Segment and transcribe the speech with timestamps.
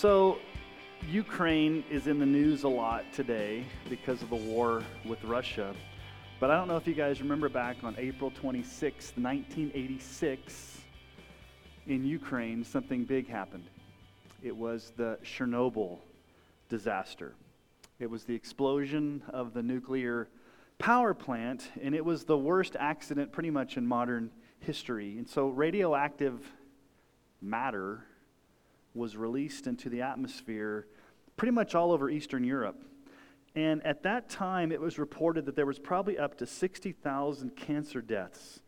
[0.00, 0.38] So,
[1.08, 5.74] Ukraine is in the news a lot today because of the war with Russia.
[6.38, 10.82] But I don't know if you guys remember back on April 26, 1986,
[11.88, 13.64] in Ukraine, something big happened.
[14.40, 15.98] It was the Chernobyl
[16.68, 17.34] disaster.
[17.98, 20.28] It was the explosion of the nuclear
[20.78, 25.18] power plant, and it was the worst accident pretty much in modern history.
[25.18, 26.38] And so, radioactive
[27.42, 28.04] matter
[28.98, 30.86] was released into the atmosphere
[31.36, 32.84] pretty much all over Eastern Europe.
[33.54, 38.02] And at that time, it was reported that there was probably up to 60,000 cancer
[38.02, 38.60] deaths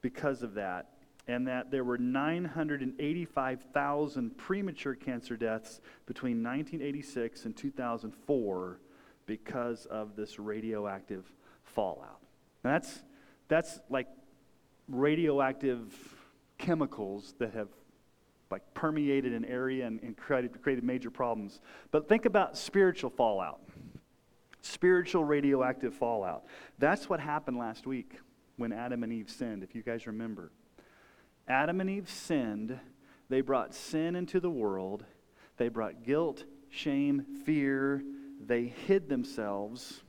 [0.00, 0.90] because of that,
[1.26, 8.80] and that there were 985,000 premature cancer deaths between 1986 and 2004
[9.26, 11.24] because of this radioactive
[11.64, 12.20] fallout.
[12.62, 13.02] And that's,
[13.48, 14.06] that's like
[14.88, 15.92] radioactive
[16.58, 17.68] chemicals that have
[18.50, 21.60] like permeated an area and, and created, created major problems.
[21.90, 23.60] But think about spiritual fallout,
[24.62, 26.44] spiritual radioactive fallout.
[26.78, 28.18] That's what happened last week
[28.56, 30.52] when Adam and Eve sinned, if you guys remember.
[31.48, 32.78] Adam and Eve sinned,
[33.28, 35.04] they brought sin into the world,
[35.56, 38.02] they brought guilt, shame, fear,
[38.44, 40.02] they hid themselves.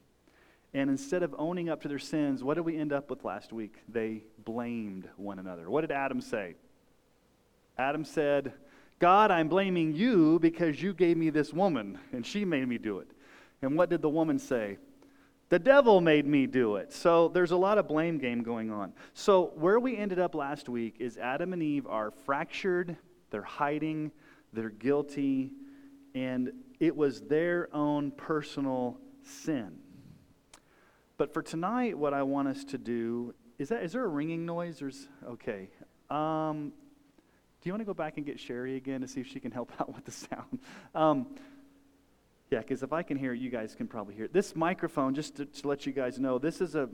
[0.74, 3.54] And instead of owning up to their sins, what did we end up with last
[3.54, 3.78] week?
[3.88, 5.70] They blamed one another.
[5.70, 6.56] What did Adam say?
[7.78, 8.54] Adam said,
[9.00, 13.00] God, I'm blaming you because you gave me this woman and she made me do
[13.00, 13.08] it.
[13.62, 14.78] And what did the woman say?
[15.50, 16.92] The devil made me do it.
[16.92, 18.94] So there's a lot of blame game going on.
[19.14, 22.98] So where we ended up last week is Adam and Eve are fractured,
[23.30, 24.12] they're hiding,
[24.52, 25.52] they're guilty,
[26.16, 29.78] and it was their own personal sin.
[31.18, 34.46] But for tonight, what I want us to do is that is there a ringing
[34.46, 34.82] noise?
[34.82, 35.70] Is, okay.
[36.10, 36.74] Um,
[37.68, 39.72] you want to go back and get Sherry again to see if she can help
[39.80, 40.60] out with the sound?
[40.96, 41.28] Um,
[42.50, 44.34] yeah, because if I can hear it, you guys can probably hear it.
[44.34, 46.90] This microphone, just to, to let you guys know, this is a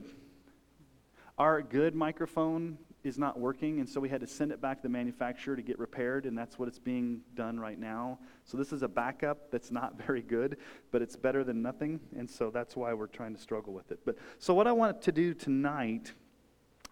[1.36, 4.82] our good microphone is not working, and so we had to send it back to
[4.84, 8.18] the manufacturer to get repaired, and that's what it's being done right now.
[8.44, 10.56] So this is a backup that's not very good,
[10.90, 14.00] but it's better than nothing, and so that's why we're trying to struggle with it.
[14.04, 16.12] But so what I want to do tonight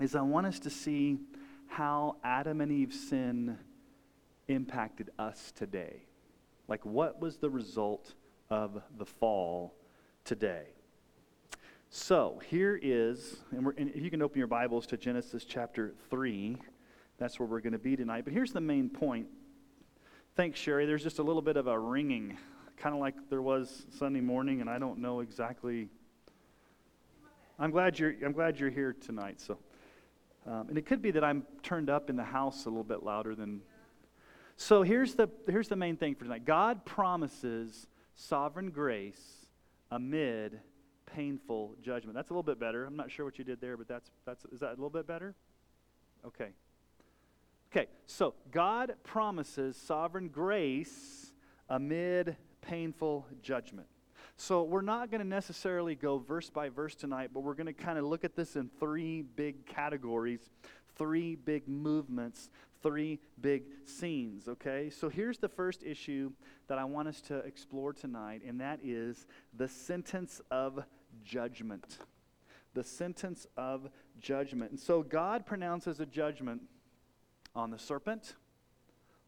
[0.00, 1.18] is I want us to see
[1.68, 3.58] how Adam and Eve's sin
[4.48, 6.02] impacted us today.
[6.68, 8.14] Like, what was the result
[8.50, 9.74] of the fall
[10.24, 10.64] today?
[11.90, 16.56] So, here is, and, and if you can open your Bibles to Genesis chapter 3,
[17.18, 18.24] that's where we're going to be tonight.
[18.24, 19.26] But here's the main point.
[20.34, 20.86] Thanks, Sherry.
[20.86, 22.38] There's just a little bit of a ringing,
[22.78, 25.88] kind of like there was Sunday morning, and I don't know exactly.
[27.58, 29.40] I'm glad you're, I'm glad you're here tonight.
[29.40, 29.58] So.
[30.44, 33.02] Um, and it could be that I'm turned up in the house a little bit
[33.02, 33.60] louder than.
[34.62, 39.20] So here's the, here's the main thing for tonight God promises sovereign grace
[39.90, 40.60] amid
[41.04, 42.14] painful judgment.
[42.14, 42.84] That's a little bit better.
[42.84, 45.04] I'm not sure what you did there, but that's, that's is that a little bit
[45.04, 45.34] better?
[46.24, 46.50] Okay.
[47.72, 51.32] Okay, so God promises sovereign grace
[51.68, 53.88] amid painful judgment.
[54.36, 57.72] So we're not going to necessarily go verse by verse tonight, but we're going to
[57.72, 60.50] kind of look at this in three big categories,
[60.96, 62.48] three big movements,
[62.82, 64.90] three big scenes, okay?
[64.90, 66.32] So here's the first issue
[66.68, 69.26] that I want us to explore tonight, and that is
[69.56, 70.82] the sentence of
[71.24, 71.98] judgment.
[72.74, 73.90] The sentence of
[74.20, 74.70] judgment.
[74.70, 76.62] And so God pronounces a judgment
[77.54, 78.34] on the serpent,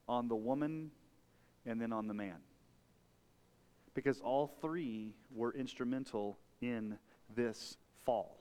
[0.08, 0.90] on the woman,
[1.66, 2.38] and then on the man
[3.94, 6.98] because all three were instrumental in
[7.34, 8.36] this fall.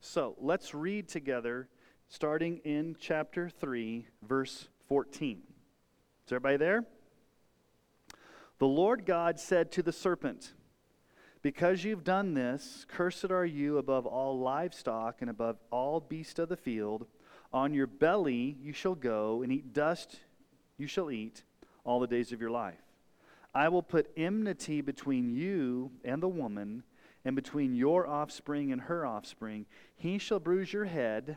[0.00, 1.68] So let's read together,
[2.12, 5.40] starting in chapter 3, verse 14.
[6.26, 6.84] Is everybody there?
[8.58, 10.52] The Lord God said to the serpent,
[11.40, 16.48] Because you've done this, cursed are you above all livestock and above all beasts of
[16.48, 17.06] the field.
[17.52, 20.18] On your belly you shall go, and eat dust
[20.76, 21.44] you shall eat
[21.84, 22.82] all the days of your life.
[23.54, 26.82] I will put enmity between you and the woman,
[27.24, 29.66] and between your offspring and her offspring.
[29.96, 31.36] He shall bruise your head,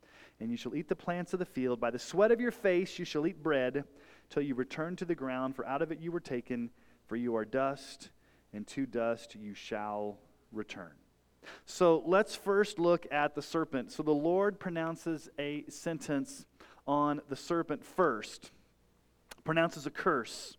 [0.41, 1.79] And you shall eat the plants of the field.
[1.79, 3.85] By the sweat of your face you shall eat bread,
[4.29, 6.71] till you return to the ground, for out of it you were taken
[7.05, 8.09] for you are dust,
[8.53, 10.17] and to dust you shall
[10.51, 10.93] return.
[11.65, 13.91] So let's first look at the serpent.
[13.91, 16.45] So the Lord pronounces a sentence
[16.87, 18.51] on the serpent first,
[19.43, 20.57] pronounces a curse.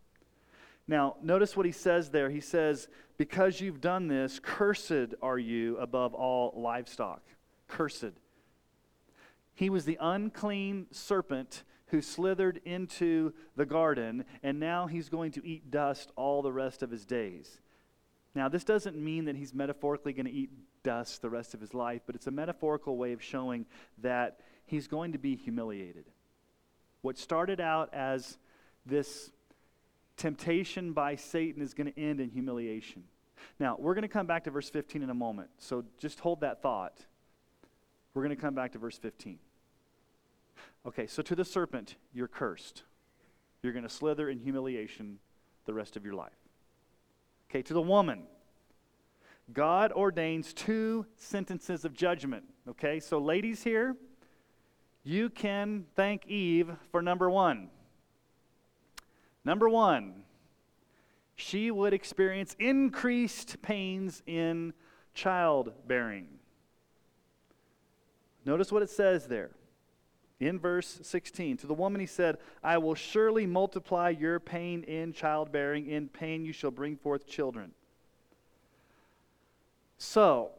[0.87, 2.31] Now, notice what he says there.
[2.31, 7.23] He says, Because you've done this, cursed are you above all livestock.
[7.69, 8.13] Cursed.
[9.55, 15.47] He was the unclean serpent who slithered into the garden, and now he's going to
[15.47, 17.61] eat dust all the rest of his days.
[18.35, 20.51] Now, this doesn't mean that he's metaphorically going to eat
[20.83, 23.67] dust the rest of his life, but it's a metaphorical way of showing
[23.99, 26.07] that he's going to be humiliated.
[27.03, 28.39] What started out as
[28.87, 29.31] this
[30.17, 33.05] temptation by Satan is going to end in humiliation.
[33.59, 36.41] Now, we're going to come back to verse 15 in a moment, so just hold
[36.41, 37.05] that thought.
[38.15, 39.39] We're going to come back to verse 15.
[40.87, 42.83] Okay, so to the serpent, you're cursed.
[43.63, 45.19] You're going to slither in humiliation
[45.65, 46.33] the rest of your life.
[47.49, 48.25] Okay, to the woman,
[49.53, 52.45] God ordains two sentences of judgment.
[52.69, 53.97] Okay, so ladies here,
[55.05, 57.69] you can thank Eve for number one.
[59.45, 60.23] Number one,
[61.35, 64.73] she would experience increased pains in
[65.15, 66.29] childbearing.
[68.45, 69.51] Notice what it says there
[70.41, 71.59] in verse 16.
[71.59, 75.87] To the woman he said, I will surely multiply your pain in childbearing.
[75.87, 77.73] In pain you shall bring forth children.
[79.99, 80.51] So,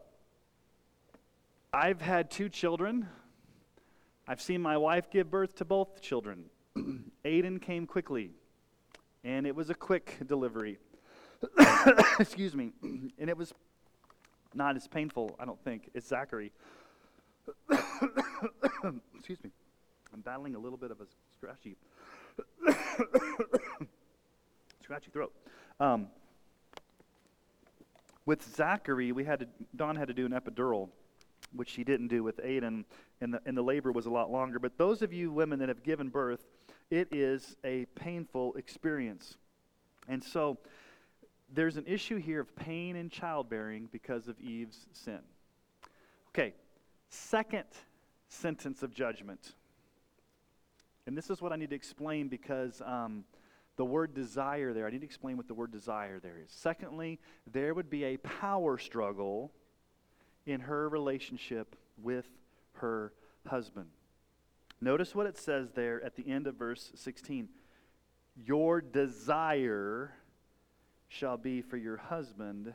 [1.74, 3.10] I've had two children.
[4.28, 6.46] I've seen my wife give birth to both children.
[7.26, 8.32] Aiden came quickly,
[9.24, 10.78] and it was a quick delivery.
[12.20, 12.72] Excuse me.
[13.20, 13.54] And it was
[14.54, 16.52] not as painful, I don't think, as Zachary.
[19.16, 19.52] Excuse me.
[20.14, 21.06] I'm battling a little bit of a
[21.36, 21.76] scratchy,
[24.84, 25.34] scratchy throat.
[25.80, 26.08] Um,
[28.26, 30.90] with Zachary, we had to, Dawn had to do an epidural,
[31.54, 32.86] which she didn't do with Aiden,
[33.22, 34.60] and the, and the labor was a lot longer.
[34.60, 36.46] But those of you women that have given birth,
[36.90, 39.38] it is a painful experience.
[40.08, 40.58] And so
[41.52, 45.20] there's an issue here of pain in childbearing because of Eve's sin.
[46.30, 46.54] Okay,
[47.14, 47.66] second
[48.28, 49.54] sentence of judgment.
[51.06, 53.26] And this is what I need to explain because um,
[53.76, 56.52] the word desire there, I need to explain what the word desire there is.
[56.52, 57.20] Secondly,
[57.52, 59.52] there would be a power struggle
[60.46, 62.28] in her relationship with
[62.76, 63.14] her
[63.48, 63.88] husband.
[64.82, 67.48] Notice what it says there at the end of verse 16.
[68.36, 70.14] Your desire
[71.08, 72.74] shall be for your husband,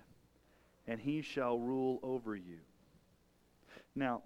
[0.87, 2.59] and he shall rule over you.
[3.99, 4.23] Now,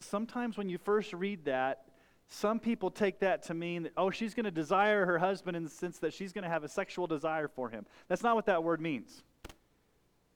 [0.00, 1.86] sometimes when you first read that,
[2.28, 5.64] some people take that to mean that, oh, she's going to desire her husband in
[5.64, 7.86] the sense that she's going to have a sexual desire for him.
[8.08, 9.22] That's not what that word means.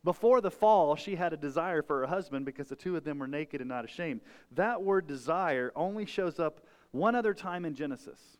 [0.05, 3.19] Before the fall, she had a desire for her husband because the two of them
[3.19, 4.21] were naked and not ashamed.
[4.53, 6.61] That word desire only shows up
[6.93, 8.39] one other time in Genesis.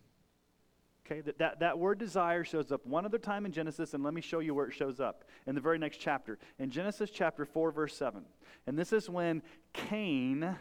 [1.11, 4.13] Okay, that, that, that word desire shows up one other time in Genesis, and let
[4.13, 6.39] me show you where it shows up in the very next chapter.
[6.59, 8.23] In Genesis chapter 4, verse 7.
[8.67, 10.55] And this is when Cain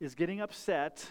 [0.00, 1.06] is getting upset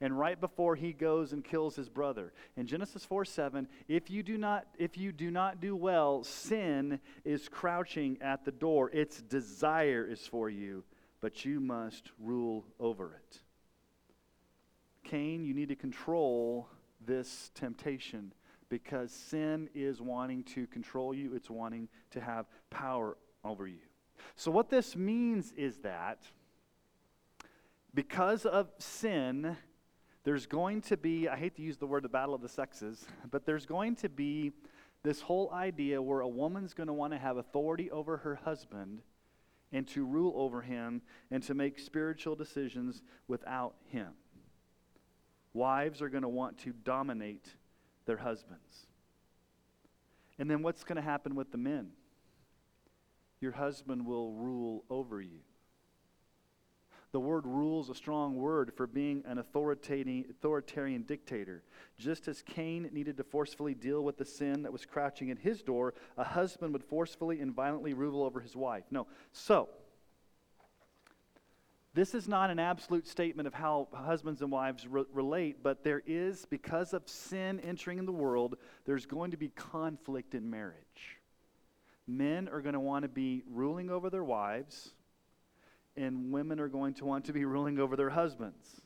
[0.00, 4.22] and right before he goes and kills his brother in genesis 4 7 if you
[4.22, 9.22] do not if you do not do well sin is crouching at the door its
[9.22, 10.84] desire is for you
[11.22, 13.40] but you must rule over it
[15.18, 16.68] you need to control
[17.06, 18.32] this temptation
[18.68, 23.78] because sin is wanting to control you it's wanting to have power over you
[24.36, 26.22] so what this means is that
[27.94, 29.56] because of sin,
[30.24, 33.06] there's going to be, I hate to use the word the battle of the sexes,
[33.30, 34.52] but there's going to be
[35.02, 39.02] this whole idea where a woman's going to want to have authority over her husband
[39.72, 44.12] and to rule over him and to make spiritual decisions without him.
[45.54, 47.48] Wives are going to want to dominate
[48.06, 48.86] their husbands.
[50.38, 51.90] And then what's going to happen with the men?
[53.40, 55.40] Your husband will rule over you.
[57.12, 61.62] The word rule is a strong word for being an authoritarian dictator.
[61.96, 65.62] Just as Cain needed to forcefully deal with the sin that was crouching at his
[65.62, 68.82] door, a husband would forcefully and violently rule over his wife.
[68.90, 69.06] No.
[69.30, 69.68] So,
[71.94, 76.02] this is not an absolute statement of how husbands and wives re- relate, but there
[76.06, 81.18] is, because of sin entering in the world, there's going to be conflict in marriage.
[82.06, 84.90] Men are going to want to be ruling over their wives
[85.96, 88.80] and women are going to want to be ruling over their husbands.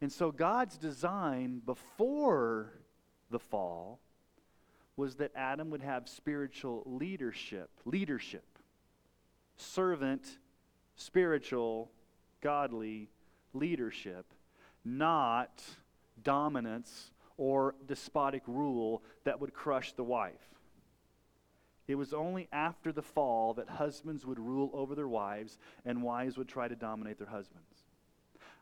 [0.00, 2.72] And so God's design before
[3.30, 4.00] the fall
[4.96, 8.44] was that Adam would have spiritual leadership, leadership,
[9.56, 10.38] servant,
[10.96, 11.90] spiritual,
[12.44, 13.08] godly
[13.54, 14.26] leadership,
[14.84, 15.64] not
[16.22, 20.34] dominance or despotic rule that would crush the wife.
[21.88, 26.38] It was only after the fall that husbands would rule over their wives and wives
[26.38, 27.84] would try to dominate their husbands.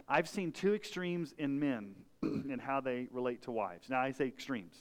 [0.09, 3.91] I've seen two extremes in men in how they relate to wives.
[3.91, 4.77] Now, I say extremes.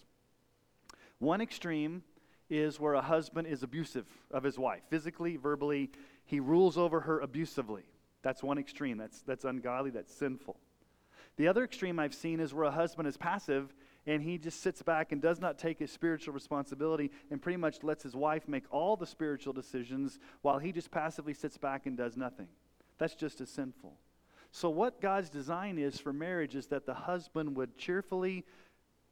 [1.19, 2.03] One extreme
[2.49, 5.91] is where a husband is abusive of his wife, physically, verbally,
[6.25, 7.83] he rules over her abusively.
[8.23, 8.97] That's one extreme.
[8.97, 10.57] That's, that's ungodly, that's sinful.
[11.37, 13.73] The other extreme I've seen is where a husband is passive
[14.05, 17.83] and he just sits back and does not take his spiritual responsibility and pretty much
[17.83, 21.97] lets his wife make all the spiritual decisions while he just passively sits back and
[21.97, 22.47] does nothing.
[22.97, 23.93] That's just as sinful.
[24.51, 28.45] So, what God's design is for marriage is that the husband would cheerfully,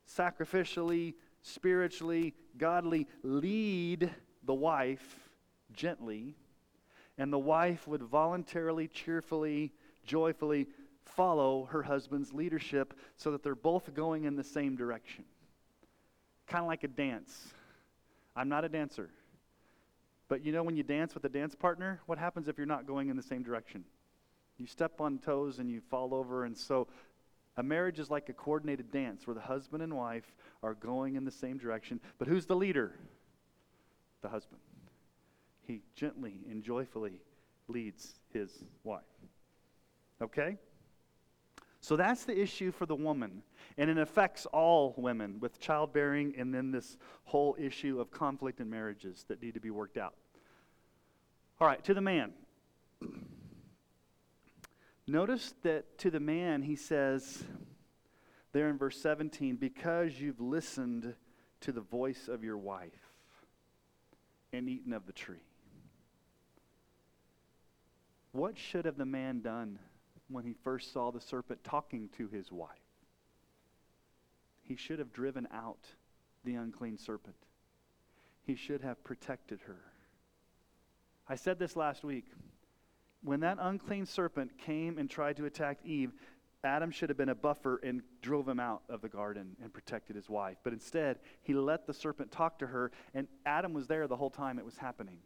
[0.08, 4.10] sacrificially, spiritually, godly lead
[4.44, 5.30] the wife
[5.72, 6.36] gently,
[7.20, 9.74] and the wife would voluntarily, cheerfully,
[10.06, 10.68] joyfully
[11.04, 15.26] follow her husband's leadership so that they're both going in the same direction.
[16.48, 17.50] Kind of like a dance.
[18.38, 19.10] I'm not a dancer.
[20.30, 22.88] But you know, when you dance with a dance partner, what happens if you're not
[22.88, 23.84] going in the same direction?
[24.58, 26.46] You step on toes and you fall over.
[26.46, 26.88] And so
[27.58, 30.34] a marriage is like a coordinated dance where the husband and wife
[30.64, 32.00] are going in the same direction.
[32.18, 32.94] But who's the leader?
[34.22, 34.62] The husband.
[35.70, 37.22] He gently and joyfully
[37.68, 38.50] leads his
[38.84, 39.04] wife.
[40.20, 40.58] Okay?
[41.80, 43.44] So that's the issue for the woman.
[43.78, 48.68] And it affects all women with childbearing and then this whole issue of conflict in
[48.68, 50.16] marriages that need to be worked out.
[51.62, 52.34] All right, to the man.
[55.08, 57.44] Notice that to the man, he says
[58.54, 61.14] there in verse 17, because you've listened
[61.62, 63.14] to the voice of your wife
[64.52, 65.38] and eaten of the tree.
[68.32, 69.80] What should have the man done
[70.30, 72.70] when he first saw the serpent talking to his wife.
[74.62, 75.88] He should have driven out
[76.46, 77.36] the unclean serpent.
[78.46, 79.80] He should have protected her.
[81.28, 82.26] I said this last week.
[83.22, 86.14] When that unclean serpent came and tried to attack Eve,
[86.64, 90.16] Adam should have been a buffer and drove him out of the garden and protected
[90.16, 90.58] his wife.
[90.64, 94.30] But instead, he let the serpent talk to her, and Adam was there the whole
[94.30, 95.20] time it was happening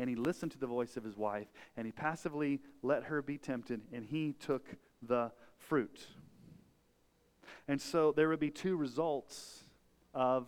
[0.00, 3.36] and he listened to the voice of his wife, and he passively let her be
[3.36, 4.66] tempted, and he took
[5.02, 6.06] the fruit.
[7.68, 9.64] And so there would be two results
[10.14, 10.46] of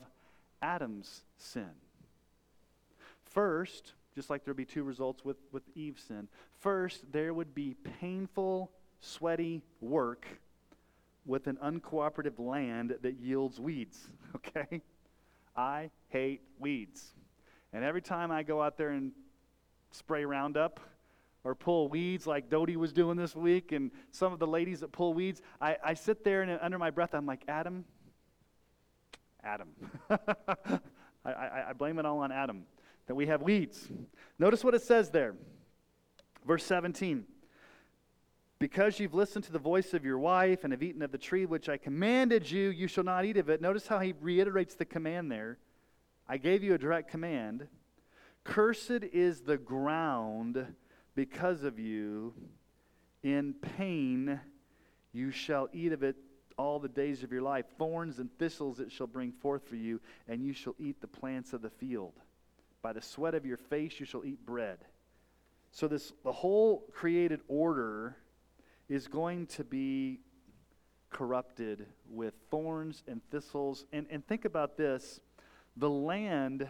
[0.62, 1.68] Adam's sin.
[3.26, 6.28] First, just like there would be two results with, with Eve's sin,
[6.58, 10.26] first, there would be painful, sweaty work
[11.26, 14.80] with an uncooperative land that yields weeds, okay?
[15.54, 17.12] I hate weeds.
[17.74, 19.12] And every time I go out there and
[19.92, 20.80] spray Roundup
[21.44, 24.92] or pull weeds like Dodie was doing this week, and some of the ladies that
[24.92, 27.84] pull weeds, I, I sit there and under my breath, I'm like, Adam,
[29.42, 29.68] Adam.
[31.24, 32.64] I, I, I blame it all on Adam
[33.06, 33.88] that we have weeds.
[34.38, 35.34] Notice what it says there.
[36.46, 37.24] Verse 17.
[38.58, 41.46] Because you've listened to the voice of your wife and have eaten of the tree
[41.46, 43.60] which I commanded you, you shall not eat of it.
[43.60, 45.58] Notice how he reiterates the command there.
[46.28, 47.66] I gave you a direct command.
[48.44, 50.74] Cursed is the ground
[51.14, 52.34] because of you.
[53.22, 54.40] In pain
[55.12, 56.16] you shall eat of it
[56.58, 57.66] all the days of your life.
[57.78, 61.52] Thorns and thistles it shall bring forth for you, and you shall eat the plants
[61.52, 62.14] of the field.
[62.82, 64.78] By the sweat of your face you shall eat bread.
[65.70, 68.16] So this the whole created order
[68.88, 70.20] is going to be
[71.10, 73.84] corrupted with thorns and thistles.
[73.92, 75.20] And, and think about this
[75.76, 76.68] the land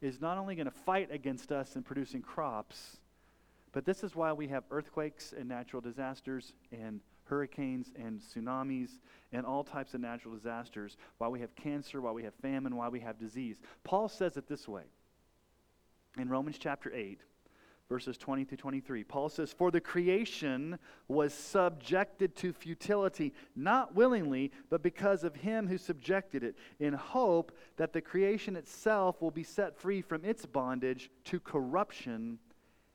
[0.00, 2.98] is not only going to fight against us in producing crops,
[3.72, 8.90] but this is why we have earthquakes and natural disasters and hurricanes and tsunamis
[9.32, 12.88] and all types of natural disasters, why we have cancer, why we have famine, why
[12.88, 13.60] we have disease.
[13.84, 14.84] Paul says it this way
[16.16, 17.20] in Romans chapter 8
[17.88, 19.04] verses 20 through 23.
[19.04, 20.78] Paul says, For the creation
[21.08, 27.52] was subjected to futility, not willingly, but because of him who subjected it, in hope
[27.76, 32.38] that the creation itself will be set free from its bondage to corruption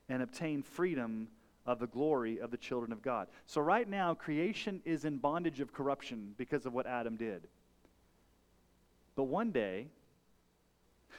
[0.08, 1.28] and obtain freedom
[1.66, 3.26] of the glory of the children of God.
[3.46, 7.48] So, right now, creation is in bondage of corruption because of what Adam did.
[9.16, 9.88] But one day,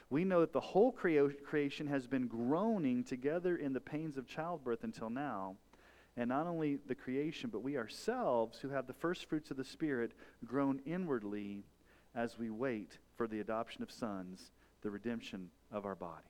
[0.09, 4.83] we know that the whole creation has been groaning together in the pains of childbirth
[4.83, 5.55] until now.
[6.17, 9.65] And not only the creation, but we ourselves, who have the first fruits of the
[9.65, 10.13] Spirit,
[10.45, 11.63] groan inwardly
[12.15, 16.23] as we wait for the adoption of sons, the redemption of our bodies.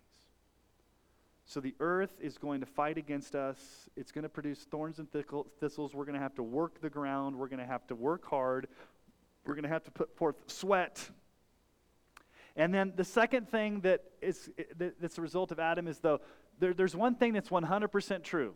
[1.45, 3.59] So the earth is going to fight against us.
[3.95, 5.93] It's going to produce thorns and thistles.
[5.93, 7.35] We're going to have to work the ground.
[7.35, 8.67] We're going to have to work hard.
[9.45, 11.07] We're going to have to put forth sweat.
[12.55, 16.21] And then the second thing that is that's a result of Adam is though
[16.59, 18.53] there, there's one thing that's 100% true.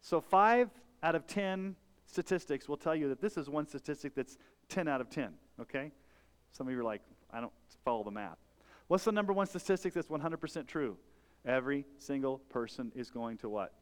[0.00, 0.70] So five
[1.02, 1.74] out of 10
[2.06, 5.32] statistics will tell you that this is one statistic that's 10 out of 10.
[5.60, 5.90] Okay,
[6.52, 7.52] some of you are like, I don't
[7.84, 8.38] follow the math.
[8.86, 10.96] What's the number one statistic that's 100% true?
[11.44, 13.72] Every single person is going to what?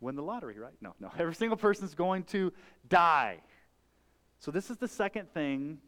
[0.00, 0.72] Win the lottery, right?
[0.80, 1.10] No, no.
[1.18, 2.52] Every single person is going to
[2.88, 3.38] die.
[4.38, 5.78] So, this is the second thing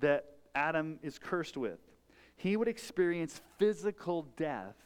[0.00, 1.80] that Adam is cursed with.
[2.36, 4.76] He would experience physical death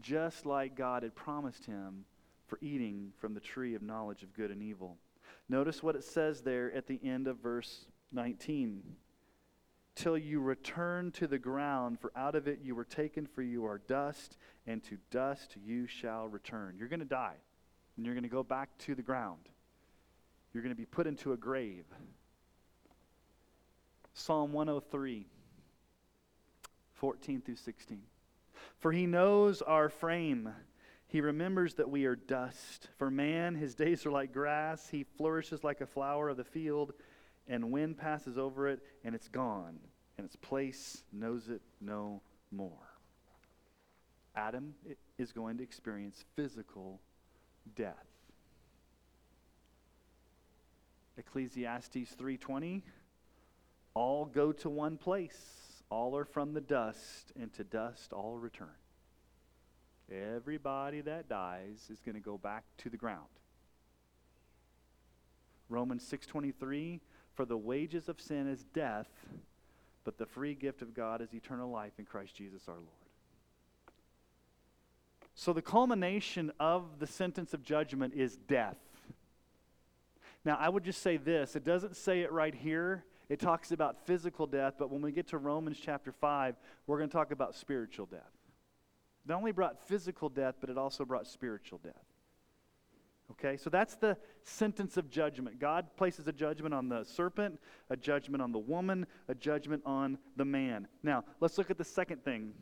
[0.00, 2.04] just like God had promised him
[2.46, 4.96] for eating from the tree of knowledge of good and evil.
[5.48, 8.82] Notice what it says there at the end of verse 19
[9.94, 13.66] till you return to the ground, for out of it you were taken, for you
[13.66, 16.76] are dust, and to dust you shall return.
[16.78, 17.36] You're going to die,
[17.96, 19.48] and you're going to go back to the ground.
[20.52, 21.84] You're going to be put into a grave.
[24.12, 25.26] Psalm 103,
[26.94, 28.02] 14 through 16.
[28.78, 30.50] For he knows our frame.
[31.06, 32.88] He remembers that we are dust.
[32.98, 34.88] For man, his days are like grass.
[34.88, 36.92] He flourishes like a flower of the field
[37.50, 39.80] and wind passes over it, and it's gone,
[40.16, 42.88] and its place knows it no more.
[44.36, 44.74] Adam
[45.18, 47.00] is going to experience physical
[47.74, 48.06] death.
[51.18, 52.82] Ecclesiastes 3:20
[53.94, 55.38] All go to one place
[55.90, 58.68] all are from the dust and to dust all return
[60.12, 63.26] Everybody that dies is going to go back to the ground
[65.68, 67.00] Romans 6:23
[67.34, 69.08] for the wages of sin is death,
[70.04, 72.88] but the free gift of God is eternal life in Christ Jesus our Lord.
[75.34, 78.76] So the culmination of the sentence of judgment is death.
[80.44, 83.04] Now, I would just say this it doesn't say it right here.
[83.30, 86.56] It talks about physical death, but when we get to Romans chapter 5,
[86.88, 88.32] we're going to talk about spiritual death.
[89.26, 91.94] It only brought physical death, but it also brought spiritual death.
[93.30, 95.60] Okay, so that's the sentence of judgment.
[95.60, 100.18] God places a judgment on the serpent, a judgment on the woman, a judgment on
[100.36, 100.88] the man.
[101.04, 102.52] Now, let's look at the second thing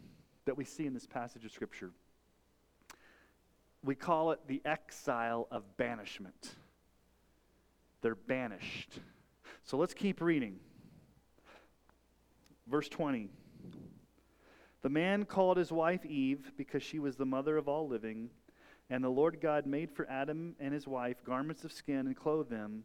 [0.44, 1.92] that we see in this passage of Scripture.
[3.82, 6.56] We call it the exile of banishment.
[8.02, 9.00] They're banished.
[9.68, 10.60] So let's keep reading.
[12.66, 13.28] Verse 20.
[14.80, 18.30] The man called his wife Eve because she was the mother of all living.
[18.88, 22.48] And the Lord God made for Adam and his wife garments of skin and clothed
[22.48, 22.84] them.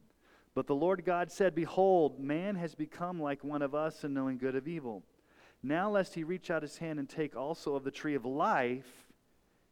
[0.56, 4.38] But the Lord God said, Behold, man has become like one of us in knowing
[4.38, 5.04] good of evil.
[5.64, 9.06] Now, lest he reach out his hand and take also of the tree of life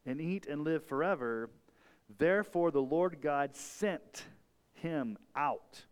[0.06, 1.50] and eat and live forever,
[2.18, 4.24] therefore the Lord God sent
[4.76, 5.84] him out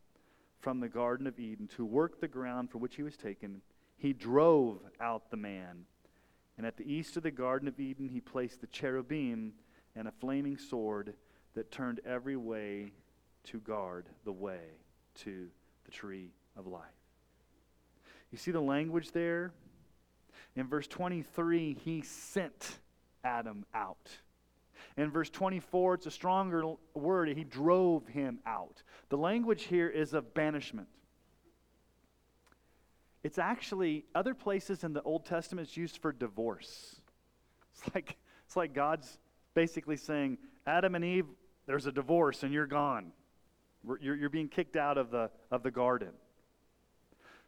[0.60, 3.62] from the Garden of Eden to work the ground for which he was taken.
[3.98, 5.86] He drove out the man.
[6.58, 9.54] And at the east of the Garden of Eden, he placed the cherubim
[9.96, 11.14] and a flaming sword
[11.56, 12.92] that turned every way
[13.46, 14.60] to guard the way
[15.16, 15.48] to
[15.86, 16.84] the tree of life.
[18.32, 19.54] You see the language there?
[20.56, 22.80] In verse 23, he sent
[23.24, 24.10] Adam out.
[25.00, 27.30] In verse 24, it's a stronger word.
[27.30, 28.84] He drove him out.
[29.08, 30.90] The language here is of banishment.
[33.24, 37.00] It's actually, other places in the Old Testament, it's used for divorce.
[37.74, 39.20] It's like, it's like God's
[39.54, 41.28] basically saying, Adam and Eve,
[41.66, 43.14] there's a divorce and you're gone.
[44.02, 46.12] You're, you're being kicked out of the, of the garden.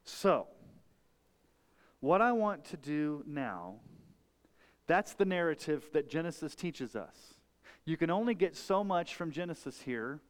[0.06, 0.48] So,
[2.00, 3.76] what I want to do now,
[4.88, 7.40] that's the narrative that Genesis teaches us.
[7.91, 10.21] You can only get so much from Genesis here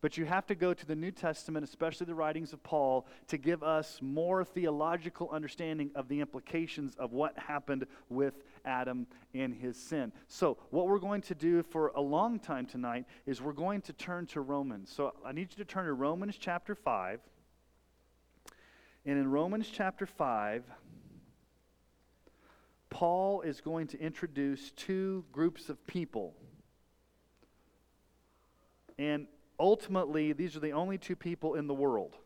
[0.00, 3.38] but you have to go to the New Testament, especially the writings of Paul, to
[3.38, 9.76] give us more theological understanding of the implications of what happened with Adam and his
[9.76, 10.12] sin.
[10.28, 13.92] So, what we're going to do for a long time tonight is we're going to
[13.92, 14.92] turn to Romans.
[14.94, 17.20] So, I need you to turn to Romans chapter 5.
[19.06, 20.62] And in Romans chapter 5,
[22.90, 26.34] Paul is going to introduce two groups of people.
[28.98, 29.26] And
[29.58, 32.16] ultimately, these are the only two people in the world.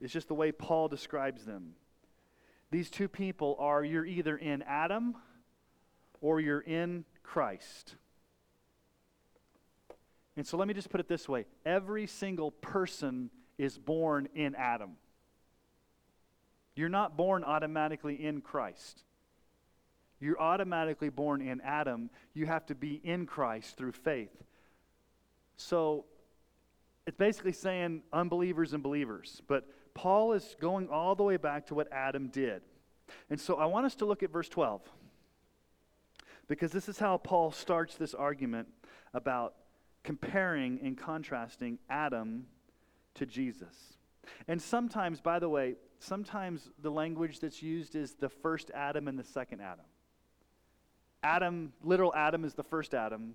[0.00, 1.74] It's just the way Paul describes them.
[2.70, 5.16] These two people are you're either in Adam
[6.20, 7.96] or you're in Christ.
[10.36, 14.54] And so let me just put it this way every single person is born in
[14.54, 14.92] Adam.
[16.74, 19.02] You're not born automatically in Christ.
[20.20, 22.10] You're automatically born in Adam.
[22.32, 24.30] You have to be in Christ through faith.
[25.60, 26.06] So
[27.06, 29.42] it's basically saying unbelievers and believers.
[29.46, 32.62] But Paul is going all the way back to what Adam did.
[33.28, 34.80] And so I want us to look at verse 12.
[36.48, 38.68] Because this is how Paul starts this argument
[39.12, 39.54] about
[40.02, 42.46] comparing and contrasting Adam
[43.14, 43.98] to Jesus.
[44.48, 49.18] And sometimes, by the way, sometimes the language that's used is the first Adam and
[49.18, 49.84] the second Adam.
[51.22, 53.34] Adam, literal Adam, is the first Adam.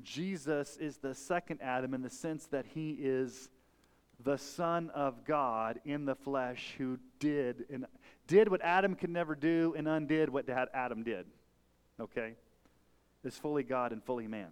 [0.00, 3.50] Jesus is the second Adam in the sense that he is
[4.24, 7.86] the Son of God in the flesh who did and
[8.26, 11.26] did what Adam could never do and undid what Adam did.
[12.00, 12.34] Okay?
[13.24, 14.48] Is fully God and fully man.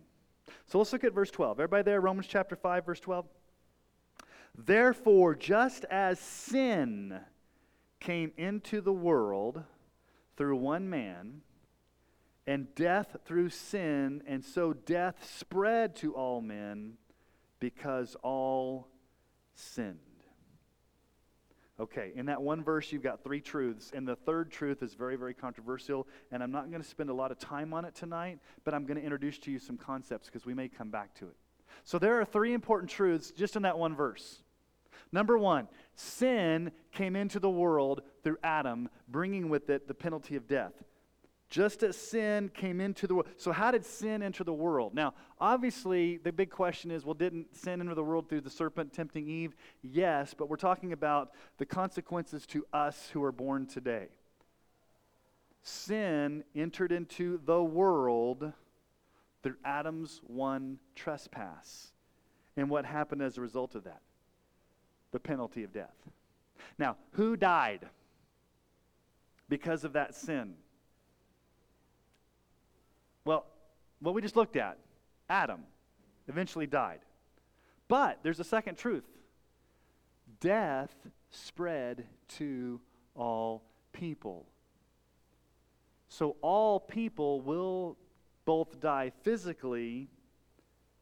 [0.66, 1.58] So let's look at verse 12.
[1.60, 3.24] Everybody there, Romans chapter 5, verse 12?
[4.56, 7.18] Therefore, just as sin
[8.00, 9.62] came into the world
[10.36, 11.42] through one man,
[12.50, 16.94] and death through sin, and so death spread to all men
[17.60, 18.88] because all
[19.54, 19.98] sinned.
[21.78, 25.14] Okay, in that one verse, you've got three truths, and the third truth is very,
[25.14, 28.40] very controversial, and I'm not going to spend a lot of time on it tonight,
[28.64, 31.26] but I'm going to introduce to you some concepts because we may come back to
[31.26, 31.36] it.
[31.84, 34.42] So there are three important truths just in that one verse.
[35.12, 40.48] Number one, sin came into the world through Adam, bringing with it the penalty of
[40.48, 40.72] death.
[41.50, 43.28] Just as sin came into the world.
[43.36, 44.94] So, how did sin enter the world?
[44.94, 48.92] Now, obviously, the big question is well, didn't sin enter the world through the serpent
[48.92, 49.56] tempting Eve?
[49.82, 54.06] Yes, but we're talking about the consequences to us who are born today.
[55.62, 58.52] Sin entered into the world
[59.42, 61.90] through Adam's one trespass.
[62.56, 64.02] And what happened as a result of that?
[65.10, 65.96] The penalty of death.
[66.78, 67.88] Now, who died
[69.48, 70.54] because of that sin?
[73.30, 73.46] Well,
[74.00, 74.76] what we just looked at,
[75.28, 75.60] Adam
[76.26, 76.98] eventually died.
[77.86, 79.04] But there's a second truth
[80.40, 80.92] death
[81.30, 82.80] spread to
[83.14, 83.62] all
[83.92, 84.46] people.
[86.08, 87.96] So all people will
[88.46, 90.08] both die physically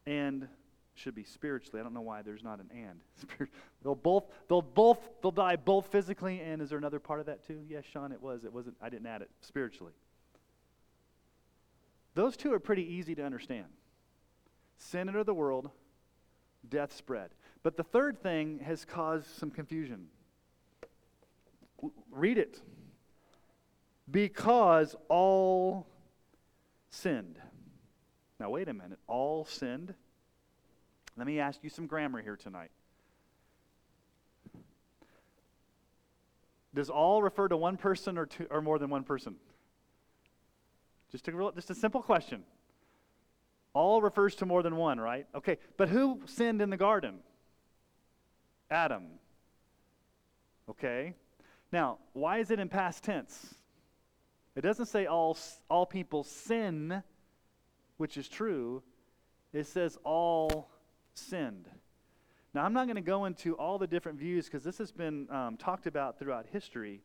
[0.07, 0.49] and
[0.97, 1.81] should be spiritually.
[1.81, 3.49] I don't know why there's not an and.
[3.83, 7.47] they'll both they'll both they'll die both physically and is there another part of that
[7.47, 7.63] too?
[7.67, 8.45] Yes, Sean, it was.
[8.45, 9.31] It wasn't I didn't add it.
[9.41, 9.95] Spiritually.
[12.19, 13.67] Those two are pretty easy to understand.
[14.77, 15.71] Sin entered the world,
[16.69, 17.31] death spread.
[17.63, 20.09] But the third thing has caused some confusion.
[22.11, 22.61] Read it.
[24.11, 25.87] Because all
[26.91, 27.39] sinned.
[28.41, 28.99] Now, wait a minute.
[29.07, 29.95] All sinned?
[31.17, 32.73] Let me ask you some grammar here tonight.
[36.75, 39.37] Does all refer to one person or, two, or more than one person?
[41.11, 42.43] Just a, just a simple question.
[43.75, 45.27] All refers to more than one, right?
[45.35, 47.21] Okay, but who sinned in the garden?
[48.71, 49.05] Adam.
[50.69, 51.15] Okay?
[51.73, 53.55] Now, why is it in past tense?
[54.57, 55.37] It doesn't say all,
[55.71, 57.03] all people sin,
[57.97, 58.83] which is true.
[59.53, 60.71] It says all
[61.15, 61.69] sinned.
[62.55, 65.31] Now, I'm not going to go into all the different views because this has been
[65.31, 67.03] um, talked about throughout history.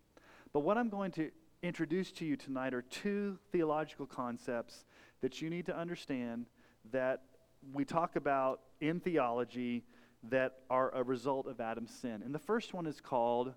[0.51, 1.29] But what I'm going to
[1.63, 4.83] introduce to you tonight are two theological concepts
[5.21, 6.45] that you need to understand
[6.91, 7.21] that
[7.71, 9.85] we talk about in theology
[10.29, 12.21] that are a result of Adam's sin.
[12.23, 13.53] And the first one is called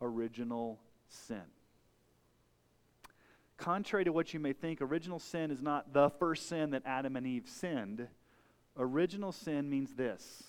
[0.00, 1.42] original sin.
[3.56, 7.16] Contrary to what you may think, original sin is not the first sin that Adam
[7.16, 8.06] and Eve sinned.
[8.76, 10.44] Original sin means this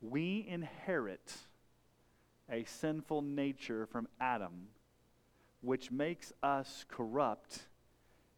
[0.00, 1.32] we inherit
[2.50, 4.68] a sinful nature from Adam
[5.64, 7.60] which makes us corrupt,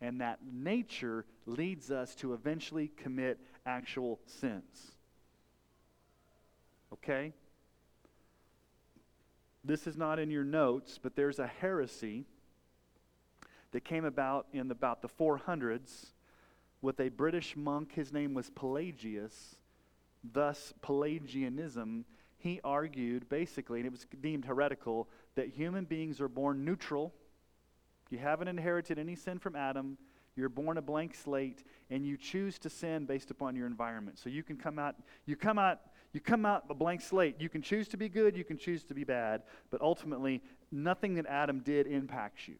[0.00, 4.92] and that nature leads us to eventually commit actual sins.
[6.92, 7.32] Okay?
[9.64, 12.24] This is not in your notes, but there's a heresy
[13.72, 16.06] that came about in about the 400s
[16.80, 17.92] with a British monk.
[17.92, 19.56] His name was Pelagius.
[20.22, 22.04] Thus, Pelagianism
[22.38, 27.14] he argued basically, and it was deemed heretical, that human beings are born neutral.
[28.10, 29.96] You haven't inherited any sin from Adam.
[30.34, 34.18] You're born a blank slate, and you choose to sin based upon your environment.
[34.18, 35.80] So you can come out, you come out,
[36.12, 37.36] you come out a blank slate.
[37.38, 41.14] You can choose to be good, you can choose to be bad, but ultimately, nothing
[41.14, 42.56] that Adam did impacts you.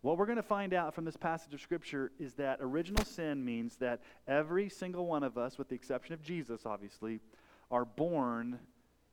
[0.00, 3.42] What we're going to find out from this passage of Scripture is that original sin
[3.42, 7.20] means that every single one of us, with the exception of Jesus, obviously,
[7.70, 8.58] are born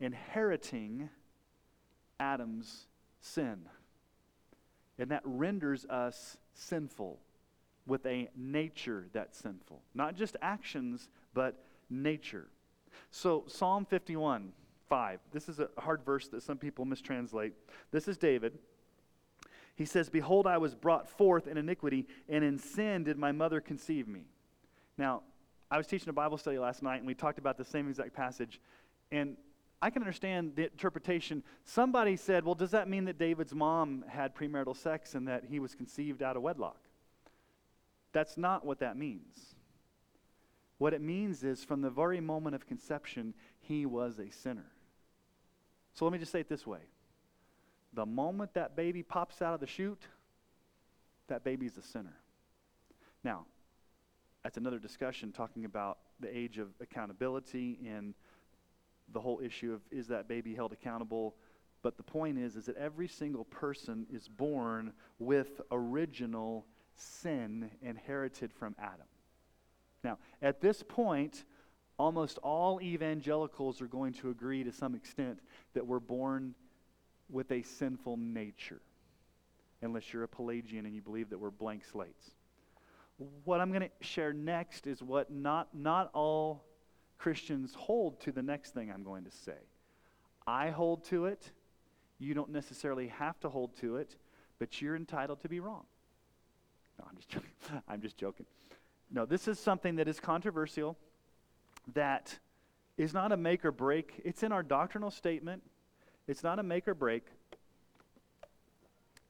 [0.02, 1.10] inheriting
[2.22, 2.88] Adam's
[3.20, 3.66] sin.
[5.00, 7.20] And that renders us sinful
[7.88, 9.82] with a nature that's sinful.
[9.96, 12.48] Not just actions, but nature.
[13.10, 14.54] So, Psalm 51,
[14.88, 15.20] 5.
[15.32, 17.54] This is a hard verse that some people mistranslate.
[17.92, 18.60] This is David.
[19.76, 23.60] He says, Behold, I was brought forth in iniquity, and in sin did my mother
[23.60, 24.26] conceive me.
[24.98, 25.24] Now,
[25.72, 28.14] I was teaching a Bible study last night, and we talked about the same exact
[28.14, 28.62] passage.
[29.12, 29.38] And
[29.82, 31.44] I can understand the interpretation.
[31.66, 35.60] Somebody said, Well, does that mean that David's mom had premarital sex and that he
[35.60, 36.78] was conceived out of wedlock?
[38.14, 39.56] That's not what that means.
[40.78, 44.72] What it means is from the very moment of conception, he was a sinner.
[45.94, 46.80] So let me just say it this way
[47.94, 50.08] the moment that baby pops out of the chute,
[51.28, 52.18] that baby's a sinner.
[53.24, 53.46] Now,
[54.44, 58.14] that's another discussion talking about the age of accountability and
[59.14, 61.36] the whole issue of is that baby held accountable
[61.82, 68.54] but the point is is that every single person is born with original sin inherited
[68.54, 69.08] from Adam.
[70.04, 71.46] Now, at this point,
[71.98, 75.40] almost all evangelicals are going to agree to some extent
[75.74, 76.56] that we're born
[77.30, 78.82] with a sinful nature,
[79.82, 82.32] unless you're a Pelagian and you believe that we're blank slates.
[83.46, 86.66] What I'm going to share next is what not, not all
[87.22, 89.60] Christians hold to the next thing I'm going to say.
[90.48, 91.52] I hold to it.
[92.18, 94.16] You don't necessarily have to hold to it,
[94.58, 95.84] but you're entitled to be wrong.
[96.98, 97.52] No, I'm just joking.
[97.88, 98.48] I'm just joking.
[99.12, 100.98] No, this is something that is controversial,
[101.94, 102.40] that
[102.98, 104.20] is not a make or break.
[104.26, 105.62] It's in our doctrinal statement.
[106.28, 107.28] It's not a make or break.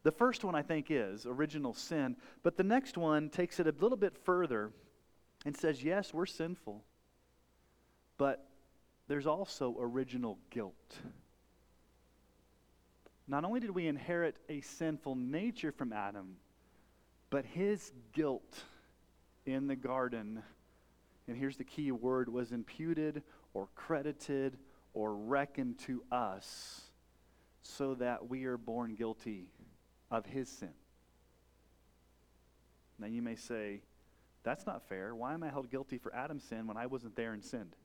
[0.04, 3.74] The first one, I think, is original sin, but the next one takes it a
[3.82, 4.72] little bit further
[5.46, 6.86] and says, yes, we're sinful,
[8.22, 8.46] but
[9.08, 10.96] there's also original guilt.
[13.28, 16.36] Not only did we inherit a sinful nature from Adam,
[17.32, 18.64] but his guilt
[19.48, 20.44] in the garden,
[21.28, 23.24] and here's the key word, was imputed
[23.56, 24.60] or credited
[24.94, 26.82] or reckoned to us
[27.64, 29.48] so that we are born guilty
[30.12, 30.76] of his sin.
[33.00, 33.82] Now you may say,
[34.44, 35.16] that's not fair.
[35.16, 37.76] Why am I held guilty for Adam's sin when I wasn't there and sinned?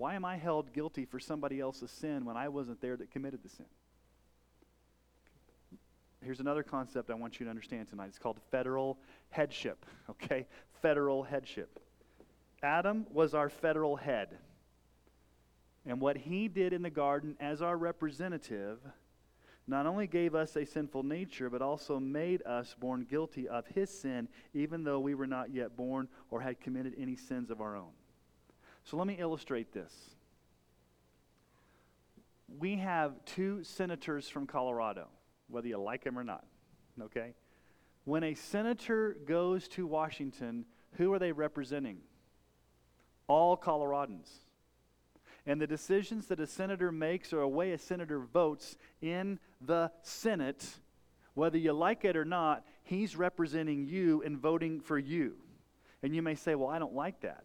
[0.00, 3.42] Why am I held guilty for somebody else's sin when I wasn't there that committed
[3.42, 3.66] the sin?
[6.24, 8.06] here's another concept I want you to understand tonight.
[8.06, 10.46] It's called federal headship, okay?
[10.80, 11.80] Federal headship.
[12.62, 14.38] Adam was our federal head.
[15.84, 18.78] And what he did in the garden as our representative
[19.66, 23.90] not only gave us a sinful nature, but also made us born guilty of his
[23.90, 27.76] sin, even though we were not yet born or had committed any sins of our
[27.76, 27.92] own.
[28.90, 29.92] So let me illustrate this.
[32.58, 35.06] We have two senators from Colorado
[35.48, 36.44] whether you like them or not.
[37.00, 37.34] Okay?
[38.04, 41.98] When a senator goes to Washington, who are they representing?
[43.28, 44.28] All Coloradans.
[45.46, 49.90] And the decisions that a senator makes or a way a senator votes in the
[50.02, 50.66] Senate,
[51.34, 55.36] whether you like it or not, he's representing you and voting for you.
[56.02, 57.44] And you may say, well, I don't like that.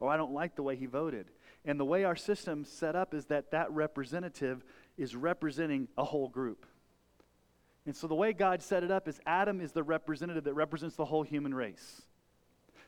[0.00, 1.30] Or I don't like the way he voted.
[1.64, 4.64] And the way our system's set up is that that representative
[4.96, 6.66] is representing a whole group.
[7.84, 10.96] And so the way God set it up is Adam is the representative that represents
[10.96, 12.02] the whole human race.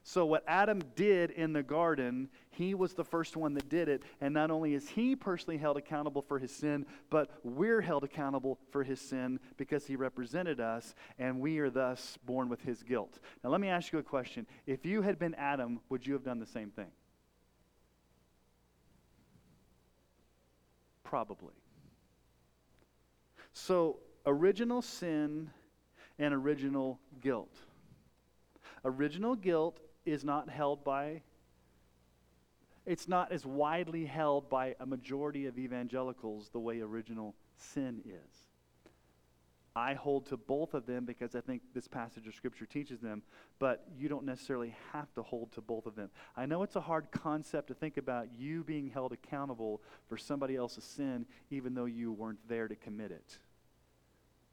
[0.03, 4.03] So, what Adam did in the garden, he was the first one that did it.
[4.21, 8.59] And not only is he personally held accountable for his sin, but we're held accountable
[8.71, 13.19] for his sin because he represented us, and we are thus born with his guilt.
[13.45, 14.47] Now, let me ask you a question.
[14.67, 16.91] If you had been Adam, would you have done the same thing?
[21.11, 21.55] Probably.
[23.53, 25.51] So, original sin
[26.21, 27.53] and original guilt.
[28.85, 31.23] Original guilt is not held by,
[32.87, 38.50] it's not as widely held by a majority of evangelicals the way original sin is.
[39.81, 43.23] I hold to both of them because I think this passage of Scripture teaches them,
[43.59, 46.11] but you don't necessarily have to hold to both of them.
[46.37, 50.55] I know it's a hard concept to think about you being held accountable for somebody
[50.55, 53.39] else's sin even though you weren't there to commit it.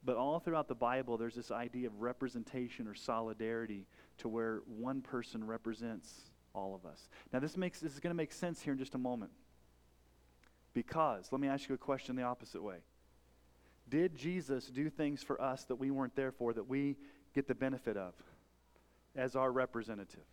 [0.06, 3.86] But all throughout the Bible, there's this idea of representation or solidarity
[4.20, 7.10] to where one person represents all of us.
[7.34, 9.32] Now, this, makes, this is going to make sense here in just a moment.
[10.74, 12.78] Because, let me ask you a question the opposite way.
[13.90, 16.98] Did Jesus do things for us that we weren't there for, that we
[17.34, 18.14] get the benefit of
[19.16, 20.26] as our representative?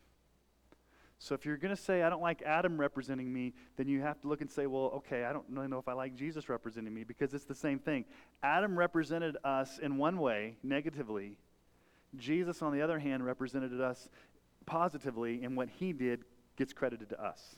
[1.18, 4.20] So if you're going to say, I don't like Adam representing me, then you have
[4.22, 6.92] to look and say, well, okay, I don't really know if I like Jesus representing
[6.92, 8.04] me because it's the same thing.
[8.42, 11.36] Adam represented us in one way, negatively.
[12.16, 14.08] Jesus, on the other hand, represented us
[14.66, 16.24] positively, and what he did
[16.56, 17.56] gets credited to us.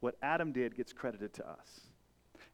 [0.00, 1.80] What Adam did gets credited to us.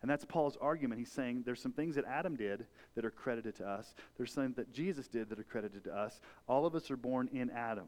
[0.02, 0.98] And that's Paul's argument.
[0.98, 3.94] He's saying there's some things that Adam did that are credited to us.
[4.16, 6.20] There's some that Jesus did that are credited to us.
[6.48, 7.86] All of us are born in Adam.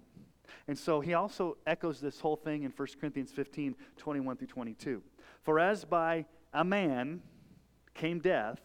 [0.69, 5.03] And so he also echoes this whole thing in 1 Corinthians 15, 21 through 22.
[5.43, 7.23] For as by a man
[7.95, 8.61] came death,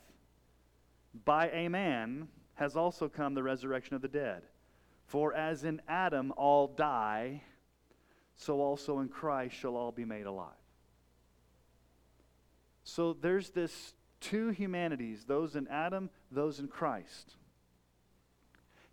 [1.23, 4.43] by a man has also come the resurrection of the dead.
[5.05, 7.43] For as in Adam all die,
[8.35, 10.56] so also in Christ shall all be made alive.
[12.87, 17.35] So there's this two humanities, those in Adam, those in Christ.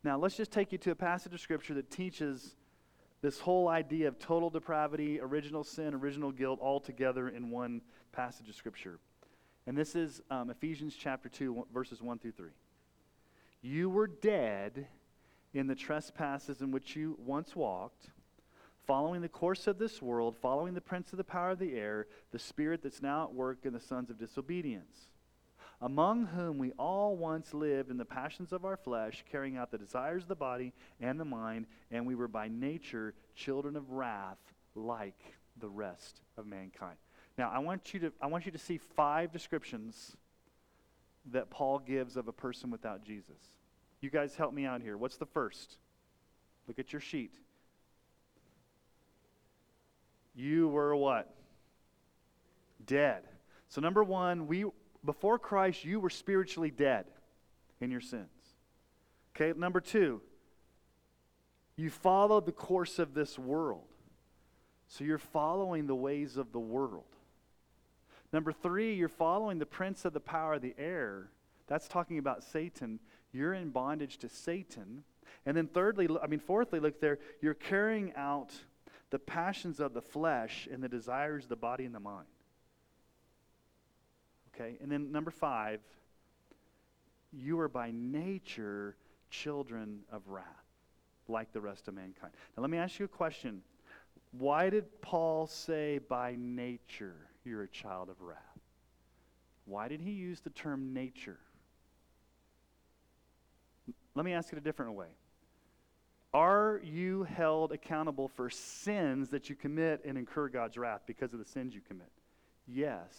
[0.02, 2.57] Now, let's just take you to a passage of Scripture that teaches
[3.22, 8.48] this whole idea of total depravity, original sin, original guilt, all together in one passage
[8.48, 8.98] of Scripture.
[9.64, 12.50] And this is um, Ephesians chapter 2, verses 1 through 3.
[13.62, 14.88] You were dead
[15.54, 18.11] in the trespasses in which you once walked
[18.87, 22.07] following the course of this world, following the prince of the power of the air,
[22.33, 25.11] the spirit that's now at work in the sons of disobedience,
[25.81, 29.79] among whom we all once lived in the passions of our flesh, carrying out the
[29.79, 34.38] desires of the body and the mind, and we were by nature children of wrath
[34.75, 35.20] like
[35.61, 36.97] the rest of mankind.
[37.37, 40.16] Now, I want you to, I want you to see five descriptions
[41.33, 43.38] that Paul gives of a person without Jesus.
[44.01, 44.97] You guys help me out here.
[44.97, 45.79] What's the first?
[46.68, 47.35] Look at your sheet.
[50.35, 51.35] You were what?
[52.85, 53.23] Dead.
[53.68, 54.64] So number 1, we
[55.05, 57.07] before Christ you were spiritually dead
[57.81, 58.29] in your sins.
[59.35, 60.20] Okay, number 2,
[61.77, 63.87] you followed the course of this world.
[64.87, 67.05] So you're following the ways of the world.
[68.33, 71.31] Number 3, you're following the prince of the power of the air.
[71.66, 73.01] That's talking about Satan.
[73.33, 75.05] You're in bondage to Satan.
[75.47, 78.53] And then thirdly, I mean fourthly, look there, you're carrying out
[79.14, 82.27] the passions of the flesh and the desires of the body and the mind.
[84.53, 84.77] Okay?
[84.83, 85.79] And then number five,
[87.33, 88.96] you are by nature
[89.31, 90.44] children of wrath,
[91.29, 92.33] like the rest of mankind.
[92.57, 93.62] Now, let me ask you a question.
[94.33, 98.38] Why did Paul say by nature you're a child of wrath?
[99.64, 101.38] Why did he use the term nature?
[104.16, 105.11] Let me ask it a different way.
[106.35, 111.38] Are you held accountable for sins that you commit and incur God's wrath because of
[111.38, 112.11] the sins you commit?
[112.66, 113.14] Yes.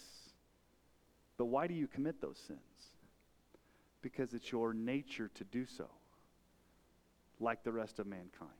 [1.37, 2.59] But why do you commit those sins?
[4.01, 5.87] Because it's your nature to do so,
[7.39, 8.51] like the rest of mankind.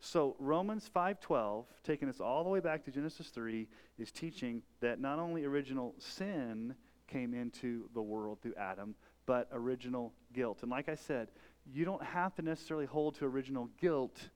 [0.00, 4.98] So Romans 5:12, taking us all the way back to Genesis 3, is teaching that
[4.98, 6.74] not only original sin
[7.06, 8.96] came into the world through Adam,
[9.26, 10.62] but original guilt.
[10.62, 11.28] And like I said,
[11.70, 14.28] you don't have to necessarily hold to original guilt,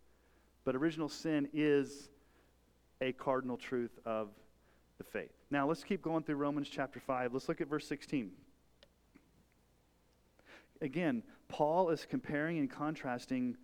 [0.64, 2.08] but original sin is
[3.00, 4.28] a cardinal truth of
[4.98, 5.32] the faith.
[5.50, 7.32] Now, let's keep going through Romans chapter 5.
[7.32, 8.30] Let's look at verse 16.
[10.80, 13.56] Again, Paul is comparing and contrasting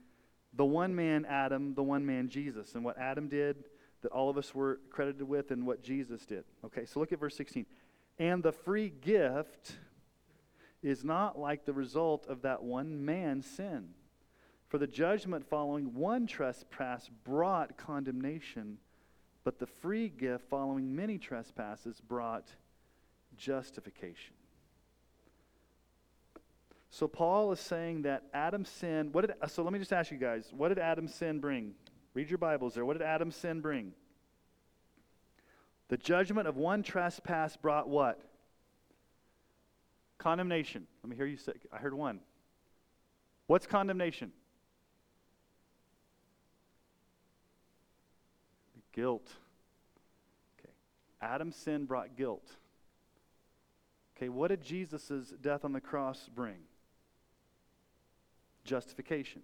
[0.55, 3.65] the one man Adam, the one man Jesus, and what Adam did
[4.03, 6.45] that all of us were credited with, and what Jesus did.
[6.65, 7.65] Okay, so look at verse 16.
[8.19, 9.77] And the free gift
[10.83, 13.91] is not like the result of that one man's sin.
[14.69, 18.79] For the judgment following one trespass brought condemnation,
[19.45, 22.49] but the free gift following many trespasses brought
[23.37, 24.35] justification.
[26.91, 30.19] So Paul is saying that Adam's sin, what did so let me just ask you
[30.19, 31.75] guys, what did Adam's sin bring?
[32.15, 32.85] Read your Bibles there.
[32.85, 33.93] What did Adam's sin bring?
[35.89, 38.21] The judgment of one trespass brought what?
[40.23, 40.87] Condemnation.
[41.03, 41.53] Let me hear you say.
[41.73, 42.21] I heard one.
[43.49, 44.31] What's condemnation?
[48.93, 49.29] Guilt.
[50.61, 50.71] Okay.
[51.21, 52.49] Adam's sin brought guilt.
[54.17, 56.59] Okay, what did Jesus' death on the cross bring?
[58.63, 59.43] Justification.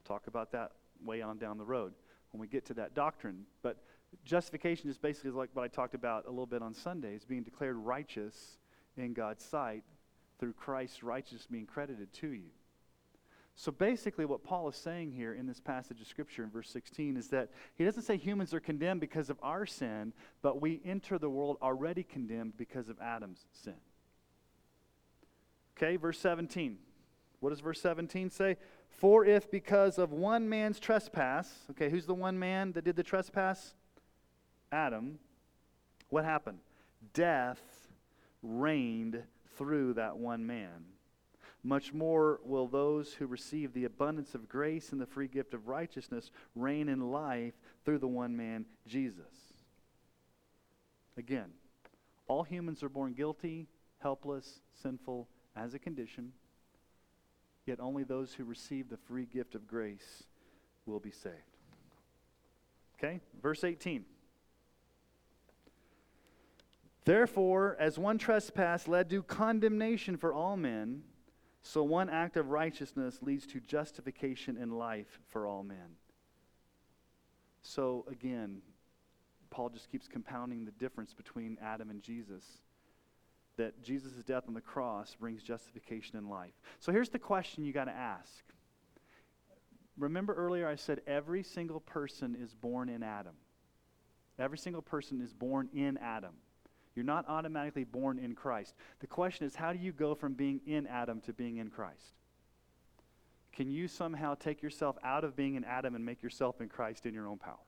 [0.00, 0.72] We'll talk about that
[1.04, 1.92] way on down the road
[2.32, 3.44] when we get to that doctrine.
[3.62, 3.76] But
[4.24, 7.76] justification is basically like what I talked about a little bit on Sundays, being declared
[7.76, 8.58] righteous
[8.96, 9.84] in God's sight
[10.38, 12.50] through Christ's righteousness being credited to you.
[13.56, 17.16] So basically, what Paul is saying here in this passage of Scripture in verse 16
[17.16, 21.18] is that he doesn't say humans are condemned because of our sin, but we enter
[21.18, 23.76] the world already condemned because of Adam's sin.
[25.76, 26.78] Okay, verse 17.
[27.38, 28.56] What does verse 17 say?
[28.88, 33.02] For if because of one man's trespass, okay, who's the one man that did the
[33.02, 33.74] trespass?
[34.72, 35.18] Adam.
[36.08, 36.58] What happened?
[37.12, 37.60] Death
[38.44, 39.22] reigned
[39.56, 40.84] through that one man.
[41.62, 45.66] Much more will those who receive the abundance of grace and the free gift of
[45.66, 49.54] righteousness reign in life through the one man, Jesus.
[51.16, 51.50] Again,
[52.28, 53.66] all humans are born guilty,
[54.02, 55.26] helpless, sinful
[55.56, 56.32] as a condition,
[57.64, 60.24] yet only those who receive the free gift of grace
[60.84, 61.34] will be saved.
[62.98, 64.04] Okay, verse 18.
[67.04, 71.02] Therefore, as one trespass led to condemnation for all men,
[71.62, 75.96] so one act of righteousness leads to justification in life for all men.
[77.62, 78.60] So again,
[79.50, 82.44] Paul just keeps compounding the difference between Adam and Jesus.
[83.56, 86.52] That Jesus' death on the cross brings justification in life.
[86.80, 88.44] So here's the question you got to ask.
[89.96, 93.34] Remember earlier I said every single person is born in Adam.
[94.38, 96.34] Every single person is born in Adam.
[96.94, 98.74] You're not automatically born in Christ.
[99.00, 102.14] The question is, how do you go from being in Adam to being in Christ?
[103.52, 107.06] Can you somehow take yourself out of being in Adam and make yourself in Christ
[107.06, 107.58] in your own power?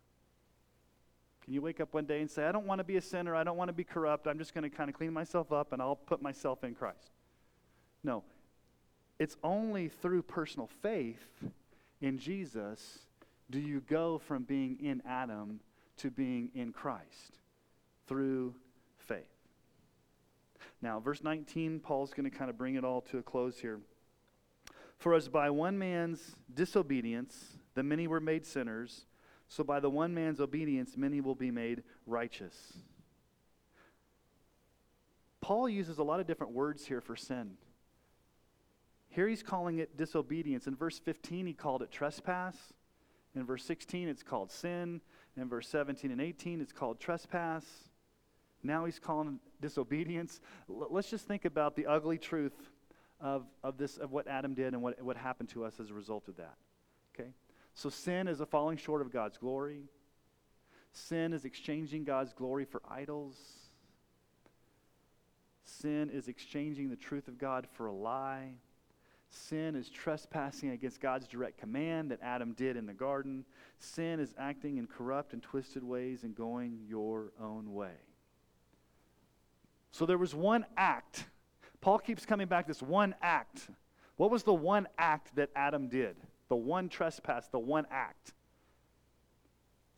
[1.44, 3.34] Can you wake up one day and say, I don't want to be a sinner,
[3.34, 5.72] I don't want to be corrupt, I'm just going to kind of clean myself up
[5.72, 7.12] and I'll put myself in Christ?
[8.02, 8.24] No.
[9.18, 11.24] It's only through personal faith
[12.00, 12.98] in Jesus
[13.50, 15.60] do you go from being in Adam
[15.98, 17.38] to being in Christ
[18.06, 18.54] through.
[20.82, 23.80] Now, verse 19, Paul's going to kind of bring it all to a close here.
[24.98, 29.06] For as by one man's disobedience the many were made sinners,
[29.48, 32.78] so by the one man's obedience many will be made righteous.
[35.40, 37.52] Paul uses a lot of different words here for sin.
[39.08, 40.66] Here he's calling it disobedience.
[40.66, 42.56] In verse 15, he called it trespass.
[43.34, 45.00] In verse 16, it's called sin.
[45.36, 47.64] In verse 17 and 18, it's called trespass.
[48.62, 50.40] Now he's calling disobedience.
[50.68, 52.54] L- let's just think about the ugly truth
[53.20, 55.94] of, of, this, of what Adam did and what, what happened to us as a
[55.94, 56.54] result of that.
[57.14, 57.30] Okay?
[57.74, 59.84] So sin is a falling short of God's glory.
[60.92, 63.36] Sin is exchanging God's glory for idols.
[65.64, 68.54] Sin is exchanging the truth of God for a lie.
[69.28, 73.44] Sin is trespassing against God's direct command that Adam did in the garden.
[73.78, 77.96] Sin is acting in corrupt and twisted ways and going your own way.
[79.92, 81.26] So there was one act.
[81.80, 83.68] Paul keeps coming back this one act.
[84.16, 86.16] What was the one act that Adam did?
[86.48, 88.32] The one trespass, the one act.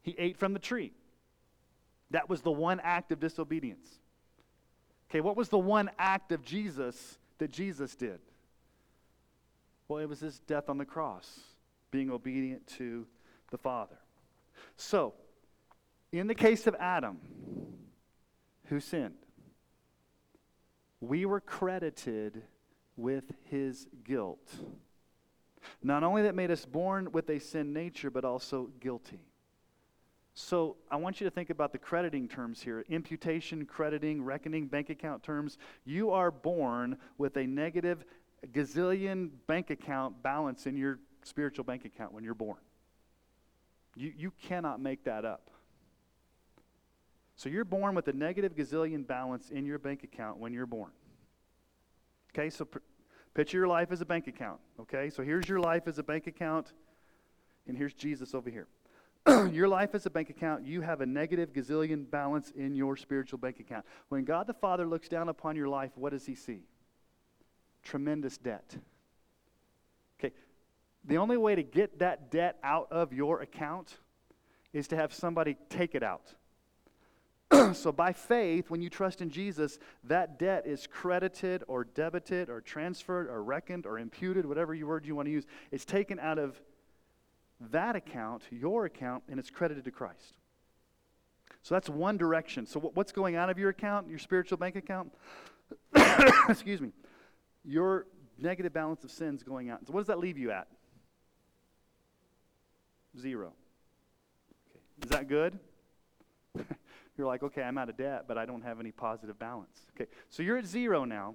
[0.03, 0.93] He ate from the tree.
[2.11, 3.89] That was the one act of disobedience.
[5.11, 8.19] Okay, what was the one act of Jesus that Jesus did?
[9.89, 11.41] Well, it was his death on the cross,
[11.91, 13.07] being obedient to
[13.51, 13.97] the Father.
[14.77, 15.15] So,
[16.13, 17.19] in the case of Adam,
[18.67, 19.15] who sinned?
[21.01, 22.43] We were credited
[22.97, 24.49] with his guilt.
[25.83, 29.21] Not only that made us born with a sin nature, but also guilty.
[30.35, 34.89] So I want you to think about the crediting terms here imputation, crediting, reckoning, bank
[34.89, 35.59] account terms.
[35.85, 38.05] You are born with a negative
[38.53, 42.59] gazillion bank account balance in your spiritual bank account when you're born.
[43.97, 45.51] You, you cannot make that up.
[47.39, 50.91] So you're born with a negative gazillion balance in your bank account when you're born.
[52.35, 52.81] Okay, so pr-
[53.33, 54.59] picture your life as a bank account.
[54.81, 56.73] Okay, so here's your life as a bank account,
[57.69, 58.67] and here's Jesus over here.
[59.53, 63.39] your life as a bank account, you have a negative gazillion balance in your spiritual
[63.39, 63.87] bank account.
[64.09, 66.63] When God the Father looks down upon your life, what does he see?
[67.85, 68.77] Tremendous debt.
[70.19, 70.35] Okay,
[71.05, 73.99] the only way to get that debt out of your account
[74.73, 76.35] is to have somebody take it out.
[77.75, 82.61] so by faith, when you trust in Jesus, that debt is credited or debited or
[82.61, 85.47] transferred or reckoned or imputed, whatever word you want to use.
[85.71, 86.61] It's taken out of
[87.71, 90.37] that account, your account, and it's credited to Christ.
[91.63, 92.67] So that's one direction.
[92.67, 95.13] So what's going out of your account, your spiritual bank account?
[96.49, 96.93] Excuse me.
[97.65, 98.07] Your
[98.39, 99.87] negative balance of sins going out.
[99.87, 100.69] So what does that leave you at?
[103.19, 103.53] Zero.
[104.71, 104.81] Okay.
[105.03, 105.59] Is that good?
[107.19, 109.81] You're like, okay, I'm out of debt, but I don't have any positive balance.
[109.97, 111.35] Okay, so you're at zero now.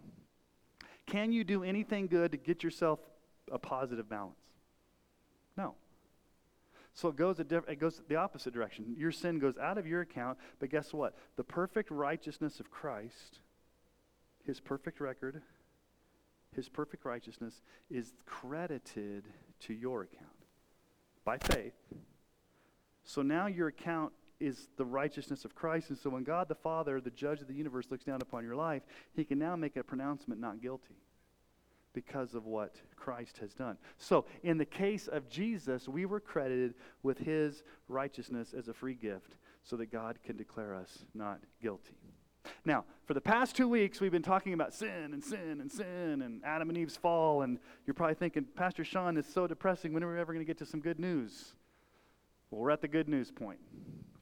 [1.06, 3.00] Can you do anything good to get yourself
[3.52, 4.40] a positive balance?
[5.58, 5.76] No.
[6.94, 8.96] So it goes, diff- it goes the opposite direction.
[8.98, 11.16] Your sin goes out of your account, but guess what?
[11.36, 13.40] The perfect righteousness of Christ,
[14.46, 15.42] his perfect record,
[16.56, 19.26] his perfect righteousness is credited
[19.62, 20.30] to your account
[21.26, 21.74] by faith.
[23.04, 24.14] So now your account
[24.44, 25.90] is the righteousness of Christ.
[25.90, 28.56] And so when God the Father, the judge of the universe, looks down upon your
[28.56, 28.84] life,
[29.16, 30.96] he can now make a pronouncement not guilty
[31.94, 33.78] because of what Christ has done.
[33.98, 36.74] So, in the case of Jesus, we were credited
[37.04, 41.94] with his righteousness as a free gift so that God can declare us not guilty.
[42.66, 46.22] Now, for the past two weeks, we've been talking about sin and sin and sin
[46.22, 49.94] and Adam and Eve's fall, and you're probably thinking, Pastor Sean, is so depressing.
[49.94, 51.54] When are we ever going to get to some good news?
[52.50, 53.60] Well, we're at the good news point.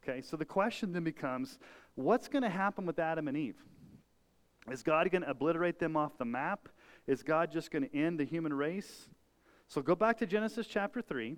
[0.04, 1.60] Okay, so the question then becomes
[1.95, 3.58] what's going to happen with Adam and Eve?
[4.70, 6.70] Is God going to obliterate them off the map?
[7.08, 9.10] Is God just going to end the human race?
[9.68, 11.36] So go back to Genesis chapter 3.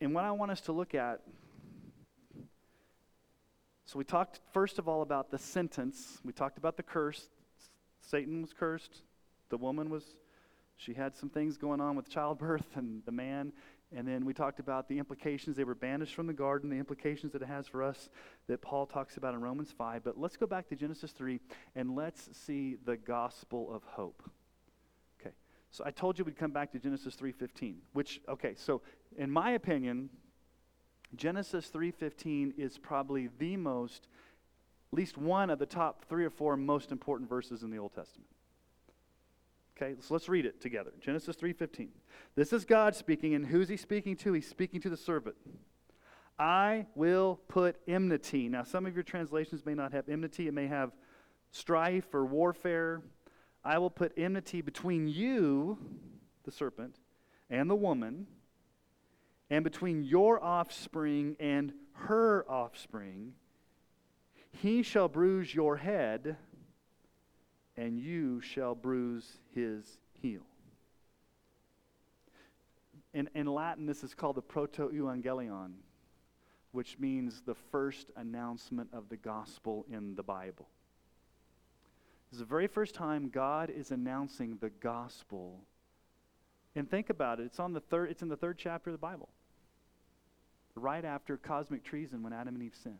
[0.00, 1.20] And what I want us to look at
[3.86, 6.18] so we talked first of all about the sentence.
[6.24, 7.28] We talked about the curse.
[8.00, 9.02] Satan was cursed.
[9.48, 10.16] The woman was,
[10.76, 13.52] she had some things going on with childbirth and the man.
[13.94, 15.56] And then we talked about the implications.
[15.56, 18.08] They were banished from the garden, the implications that it has for us
[18.48, 20.02] that Paul talks about in Romans 5.
[20.02, 21.38] But let's go back to Genesis 3
[21.76, 24.28] and let's see the gospel of hope.
[25.20, 25.34] Okay.
[25.70, 28.82] So I told you we'd come back to Genesis 3:15, which okay, so
[29.16, 30.10] in my opinion,
[31.14, 34.08] Genesis 3:15 is probably the most
[34.92, 37.94] at least one of the top 3 or 4 most important verses in the Old
[37.94, 38.30] Testament.
[39.76, 40.92] Okay, so let's read it together.
[41.00, 41.90] Genesis 3:15.
[42.34, 44.32] This is God speaking, and who's he speaking to?
[44.32, 45.36] He's speaking to the servant.
[46.38, 48.48] I will put enmity.
[48.48, 50.92] Now, some of your translations may not have enmity, it may have
[51.50, 53.02] strife or warfare.
[53.64, 55.78] I will put enmity between you,
[56.44, 57.00] the serpent,
[57.50, 58.26] and the woman,
[59.50, 63.34] and between your offspring and her offspring.
[64.50, 66.36] He shall bruise your head,
[67.76, 70.42] and you shall bruise his heel.
[73.12, 75.72] In, in Latin, this is called the proto-evangelium,
[76.72, 80.68] which means the first announcement of the gospel in the Bible.
[82.30, 85.60] This is the very first time God is announcing the gospel.
[86.74, 88.98] And think about it, it's, on the third, it's in the third chapter of the
[88.98, 89.30] Bible,
[90.74, 92.98] right after cosmic treason when Adam and Eve sinned.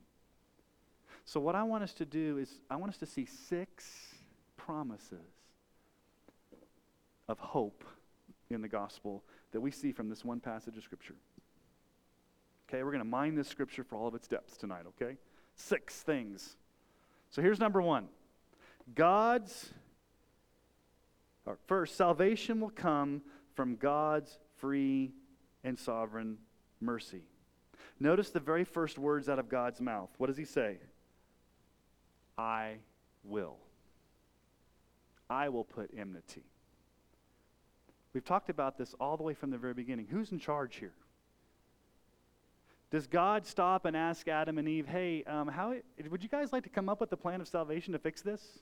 [1.26, 4.15] So, what I want us to do is, I want us to see six
[4.56, 5.18] promises
[7.28, 7.84] of hope
[8.50, 11.14] in the gospel that we see from this one passage of Scripture.
[12.68, 15.16] Okay, we're going to mine this Scripture for all of its depths tonight, okay?
[15.54, 16.56] Six things.
[17.30, 18.08] So here's number one
[18.94, 19.70] God's,
[21.66, 23.22] first, salvation will come
[23.54, 25.12] from God's free
[25.64, 26.38] and sovereign
[26.80, 27.22] mercy.
[27.98, 30.10] Notice the very first words out of God's mouth.
[30.18, 30.78] What does he say?
[32.36, 32.76] I
[33.24, 33.56] will.
[35.28, 36.44] I will put enmity.
[38.12, 40.06] We've talked about this all the way from the very beginning.
[40.10, 40.94] Who's in charge here?
[42.90, 45.74] Does God stop and ask Adam and Eve, hey, um, how,
[46.08, 48.60] would you guys like to come up with a plan of salvation to fix this?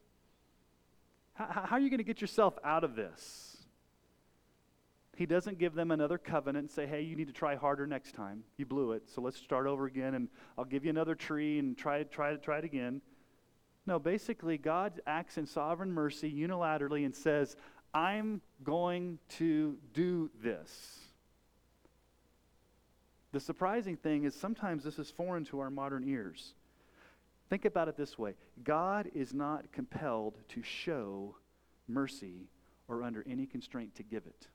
[1.35, 3.59] How, how are you going to get yourself out of this?
[5.17, 8.15] He doesn't give them another covenant and say, hey, you need to try harder next
[8.15, 8.43] time.
[8.57, 11.77] You blew it, so let's start over again, and I'll give you another tree and
[11.77, 13.01] try, try, try it again.
[13.87, 17.57] No, basically, God acts in sovereign mercy unilaterally and says,
[17.93, 21.01] I'm going to do this.
[23.33, 26.55] The surprising thing is sometimes this is foreign to our modern ears.
[27.51, 31.37] Think about it this way God is not compelled to show
[31.87, 32.49] mercy
[32.89, 34.49] or under any constraint to give it.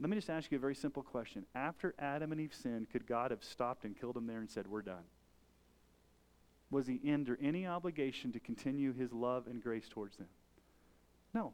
[0.00, 1.44] Let me just ask you a very simple question.
[1.54, 4.66] After Adam and Eve sinned, could God have stopped and killed them there and said,
[4.66, 5.04] We're done?
[6.70, 10.28] Was he under any obligation to continue his love and grace towards them?
[11.34, 11.52] No.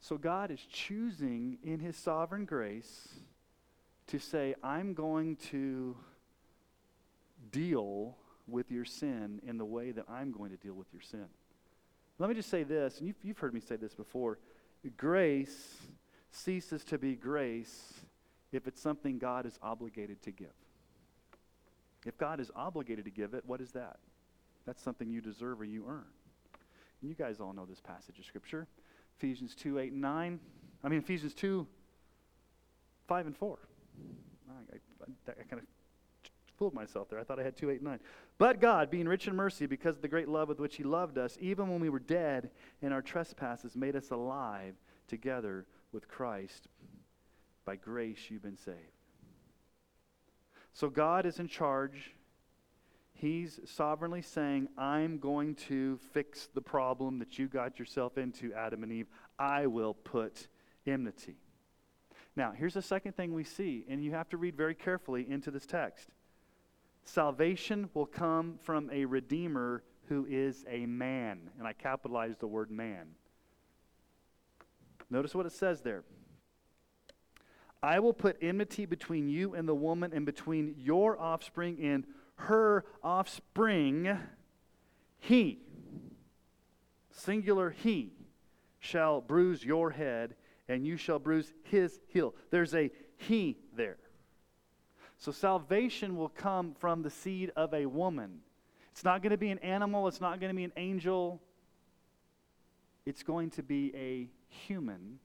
[0.00, 3.08] So God is choosing in his sovereign grace
[4.08, 5.96] to say, I'm going to
[7.50, 8.16] deal
[8.46, 11.26] with your sin in the way that I'm going to deal with your sin.
[12.18, 14.38] Let me just say this, and you've, you've heard me say this before
[14.96, 15.76] grace
[16.30, 17.94] ceases to be grace
[18.52, 20.48] if it's something God is obligated to give.
[22.06, 23.96] If God is obligated to give it, what is that?
[24.66, 26.04] That's something you deserve or you earn.
[27.00, 28.66] And you guys all know this passage of Scripture.
[29.18, 30.40] Ephesians 2, 8, and 9.
[30.84, 31.66] I mean, Ephesians 2,
[33.08, 33.58] 5, and 4.
[34.48, 35.66] I, I, I kind of
[36.58, 37.18] fooled myself there.
[37.18, 38.00] I thought I had 2, 8, and 9.
[38.36, 41.18] But God, being rich in mercy, because of the great love with which He loved
[41.18, 42.50] us, even when we were dead
[42.82, 44.74] in our trespasses, made us alive
[45.06, 46.68] together with Christ.
[47.64, 48.97] By grace you've been saved.
[50.78, 52.14] So God is in charge.
[53.12, 58.84] He's sovereignly saying, I'm going to fix the problem that you got yourself into, Adam
[58.84, 59.08] and Eve.
[59.40, 60.46] I will put
[60.86, 61.34] enmity.
[62.36, 65.50] Now, here's the second thing we see, and you have to read very carefully into
[65.50, 66.10] this text.
[67.02, 71.50] Salvation will come from a Redeemer who is a man.
[71.58, 73.08] And I capitalized the word man.
[75.10, 76.04] Notice what it says there.
[77.82, 82.04] I will put enmity between you and the woman, and between your offspring and
[82.36, 84.18] her offspring.
[85.20, 85.60] He,
[87.10, 88.12] singular he,
[88.80, 90.34] shall bruise your head,
[90.68, 92.34] and you shall bruise his heel.
[92.50, 93.98] There's a he there.
[95.16, 98.38] So salvation will come from the seed of a woman.
[98.92, 101.40] It's not going to be an animal, it's not going to be an angel.
[103.06, 105.18] It's going to be a human,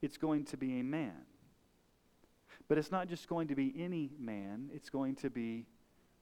[0.00, 1.16] it's going to be a man.
[2.68, 5.66] But it's not just going to be any man, it's going to be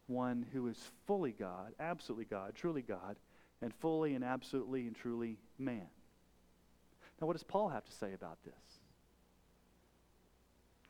[0.06, 3.16] one who is fully God, absolutely God, truly God,
[3.60, 5.86] and fully and absolutely and truly man.
[7.20, 8.54] Now, what does Paul have to say about this?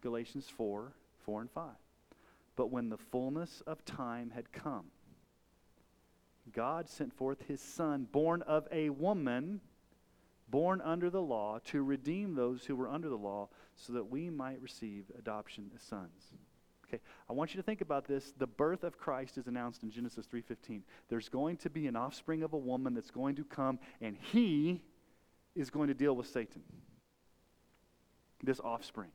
[0.02, 0.92] Galatians 4
[1.24, 1.70] 4 and 5.
[2.56, 4.86] But when the fullness of time had come,
[6.52, 9.60] God sent forth his Son, born of a woman,
[10.48, 14.30] born under the law, to redeem those who were under the law, so that we
[14.30, 16.32] might receive adoption as sons.
[16.86, 18.34] Okay, I want you to think about this.
[18.36, 20.82] The birth of Christ is announced in Genesis 3:15.
[21.08, 24.82] There's going to be an offspring of a woman that's going to come and he
[25.54, 26.62] is going to deal with Satan.
[28.42, 29.10] This offspring.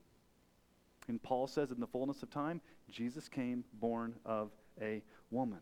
[1.07, 4.51] And Paul says in the fullness of time, Jesus came born of
[4.81, 5.59] a woman.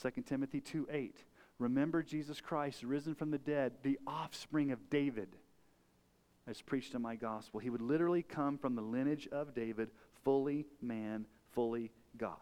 [0.00, 1.24] 2 Timothy 2 8.
[1.58, 5.36] Remember Jesus Christ, risen from the dead, the offspring of David,
[6.46, 7.60] as preached in my gospel.
[7.60, 9.90] He would literally come from the lineage of David,
[10.22, 12.36] fully man, fully God.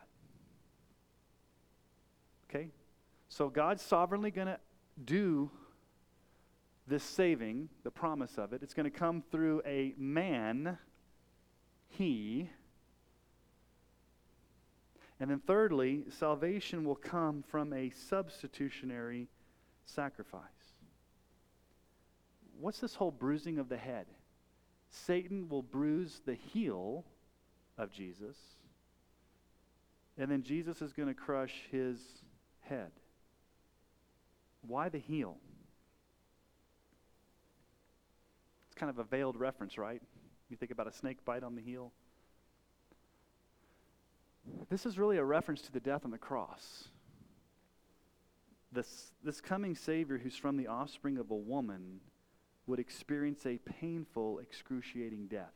[2.48, 2.68] Okay?
[3.28, 4.59] So God's sovereignly going to
[5.05, 5.50] do
[6.86, 8.62] this saving, the promise of it.
[8.62, 10.78] It's going to come through a man,
[11.88, 12.50] he,
[15.22, 19.28] and then, thirdly, salvation will come from a substitutionary
[19.84, 20.42] sacrifice.
[22.61, 24.07] What's this whole bruising of the head?
[24.90, 27.05] Satan will bruise the heel
[27.78, 28.36] of Jesus,
[30.18, 31.98] and then Jesus is going to crush his
[32.61, 32.90] head.
[34.66, 35.38] Why the heel?
[38.68, 40.03] It's kind of a veiled reference, right?
[40.48, 41.92] You think about a snake bite on the heel.
[44.68, 46.88] This is really a reference to the death on the cross.
[48.72, 52.00] This, this coming Savior, who's from the offspring of a woman,
[52.66, 55.54] would experience a painful, excruciating death.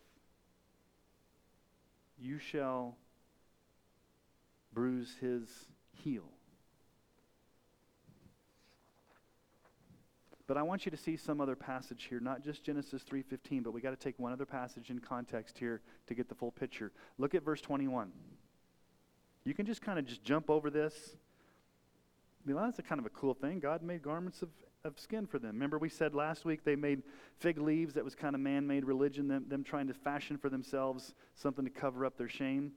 [2.18, 2.96] You shall
[4.72, 5.48] bruise his
[5.92, 6.24] heel.
[10.46, 13.72] But I want you to see some other passage here, not just Genesis 3:15, but
[13.72, 16.92] we got to take one other passage in context here to get the full picture.
[17.18, 18.12] Look at verse 21.
[19.44, 21.16] You can just kind of just jump over this.
[22.44, 23.58] I mean, that's a kind of a cool thing.
[23.58, 24.50] God made garments of,
[24.86, 25.52] of skin for them.
[25.52, 27.02] Remember, we said last week they made
[27.38, 27.94] fig leaves.
[27.94, 31.64] That was kind of man made religion, them, them trying to fashion for themselves something
[31.64, 32.72] to cover up their shame.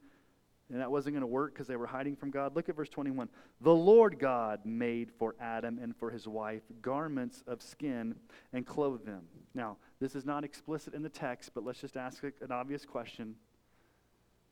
[0.70, 2.54] And that wasn't going to work because they were hiding from God.
[2.54, 3.28] Look at verse 21.
[3.60, 8.14] The Lord God made for Adam and for his wife garments of skin
[8.52, 9.22] and clothed them.
[9.52, 13.34] Now, this is not explicit in the text, but let's just ask an obvious question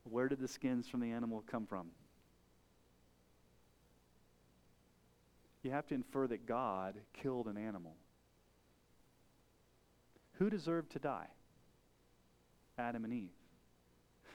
[0.03, 1.87] Where did the skins from the animal come from?
[5.63, 7.95] You have to infer that God killed an animal.
[10.33, 11.27] Who deserved to die?
[12.77, 13.29] Adam and Eve.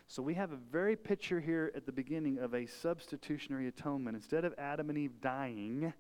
[0.07, 4.16] So we have a very picture here at the beginning of a substitutionary atonement.
[4.16, 5.95] Instead of Adam and Eve dying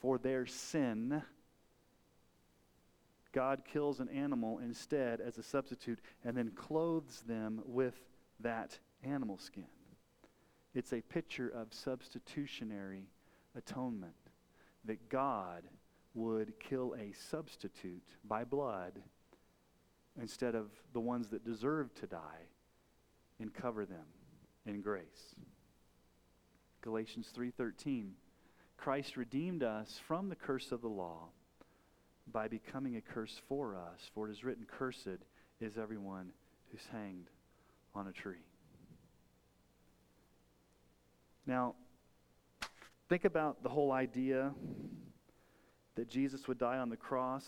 [0.00, 1.22] for their sin,
[3.32, 7.94] God kills an animal instead as a substitute and then clothes them with
[8.40, 9.66] that animal skin.
[10.72, 13.08] It's a picture of substitutionary
[13.56, 14.14] atonement
[14.88, 15.62] that God
[16.14, 18.94] would kill a substitute by blood
[20.20, 22.48] instead of the ones that deserve to die
[23.38, 24.06] and cover them
[24.66, 25.36] in grace.
[26.80, 28.16] Galatians 3:13
[28.76, 31.28] Christ redeemed us from the curse of the law
[32.26, 35.24] by becoming a curse for us for it is written cursed
[35.60, 36.32] is everyone
[36.70, 37.28] who's hanged
[37.94, 38.44] on a tree.
[41.46, 41.74] Now,
[43.08, 44.52] Think about the whole idea
[45.94, 47.44] that Jesus would die on the cross.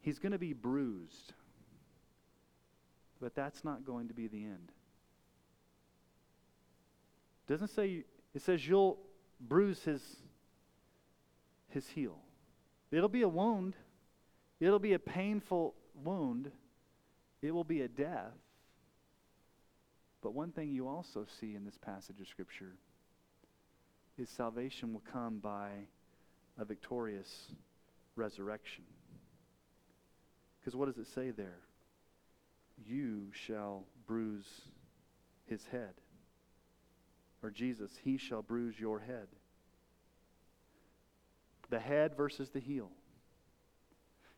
[0.00, 1.32] He's going to be bruised,
[3.20, 4.72] but that's not going to be the end.
[7.48, 8.98] It doesn't say it says you'll
[9.40, 10.02] bruise his
[11.68, 12.18] his heel.
[12.90, 13.74] It'll be a wound.
[14.60, 16.50] It'll be a painful wound,
[17.42, 18.34] it will be a death.
[20.22, 22.72] But one thing you also see in this passage of Scripture
[24.18, 25.68] is salvation will come by
[26.58, 27.48] a victorious
[28.16, 28.84] resurrection.
[30.60, 31.60] Because what does it say there?
[32.84, 34.62] You shall bruise
[35.46, 35.94] his head.
[37.42, 39.28] Or Jesus, he shall bruise your head.
[41.70, 42.90] The head versus the heel.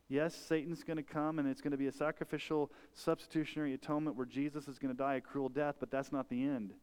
[0.09, 4.25] Yes, Satan's going to come and it's going to be a sacrificial substitutionary atonement where
[4.25, 6.73] Jesus is going to die a cruel death, but that's not the end.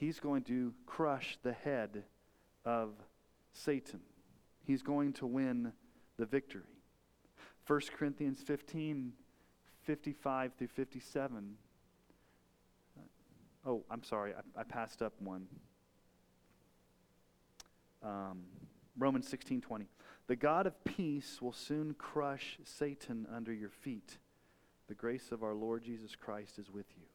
[0.00, 2.04] He's going to crush the head
[2.64, 2.94] of
[3.52, 4.00] Satan.
[4.64, 5.74] He's going to win
[6.16, 6.62] the victory.
[7.66, 9.12] 1 Corinthians 15,
[9.82, 11.54] 55 through 57.
[13.66, 15.46] Oh, I'm sorry, I, I passed up one.
[18.02, 18.44] Um,
[18.98, 19.84] Romans 16, 20.
[20.28, 24.16] The God of peace will soon crush Satan under your feet.
[24.88, 27.09] The grace of our Lord Jesus Christ is with you.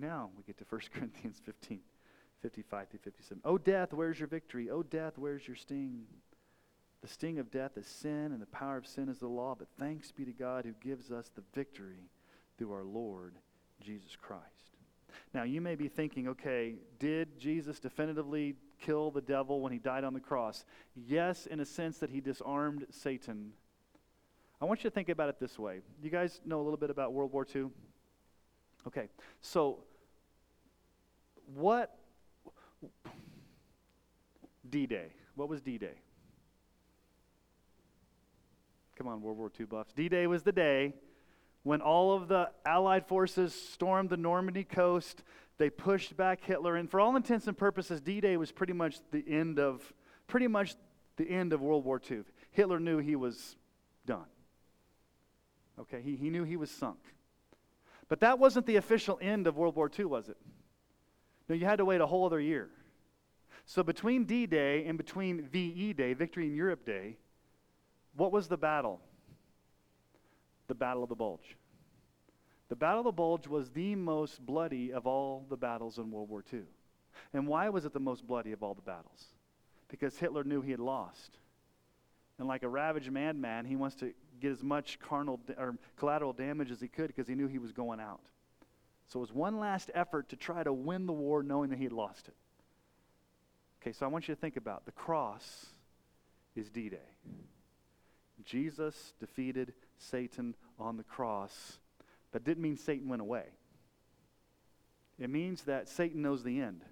[0.00, 1.80] Now we get to 1 Corinthians 15,
[2.42, 3.42] 55 through 57.
[3.44, 4.70] Oh, death, where's your victory?
[4.70, 6.04] Oh, death, where's your sting?
[7.02, 9.54] The sting of death is sin, and the power of sin is the law.
[9.58, 12.10] But thanks be to God who gives us the victory
[12.58, 13.36] through our Lord
[13.80, 14.44] Jesus Christ.
[15.34, 20.04] Now, you may be thinking, okay, did Jesus definitively kill the devil when he died
[20.04, 20.64] on the cross?
[20.94, 23.52] Yes, in a sense that he disarmed Satan.
[24.60, 25.80] I want you to think about it this way.
[26.02, 27.66] You guys know a little bit about World War II?
[28.86, 29.08] Okay,
[29.40, 29.84] so
[31.54, 31.96] what
[34.68, 35.08] D Day?
[35.34, 35.98] What was D Day?
[38.96, 39.92] Come on, World War II buffs.
[39.92, 40.94] D Day was the day
[41.62, 45.22] when all of the Allied forces stormed the Normandy coast.
[45.58, 48.98] They pushed back Hitler, and for all intents and purposes, D Day was pretty much
[49.10, 49.92] the end of
[50.26, 50.74] pretty much
[51.16, 52.20] the end of World War II.
[52.52, 53.56] Hitler knew he was
[54.06, 54.26] done.
[55.78, 56.98] Okay, he, he knew he was sunk.
[58.08, 60.36] But that wasn't the official end of World War II, was it?
[61.50, 62.68] No, you had to wait a whole other year.
[63.66, 67.16] So between D Day and between VE Day, Victory in Europe Day,
[68.14, 69.00] what was the battle?
[70.68, 71.56] The Battle of the Bulge.
[72.68, 76.28] The Battle of the Bulge was the most bloody of all the battles in World
[76.28, 76.60] War II.
[77.32, 79.24] And why was it the most bloody of all the battles?
[79.88, 81.36] Because Hitler knew he had lost.
[82.38, 86.70] And like a ravaged madman, he wants to get as much carnal or collateral damage
[86.70, 88.20] as he could because he knew he was going out.
[89.10, 91.84] So it was one last effort to try to win the war knowing that he
[91.84, 92.34] had lost it.
[93.82, 95.66] Okay, so I want you to think about the cross
[96.54, 96.98] is D Day.
[98.44, 101.80] Jesus defeated Satan on the cross.
[102.30, 103.46] That didn't mean Satan went away.
[105.18, 106.82] It means that Satan knows the end.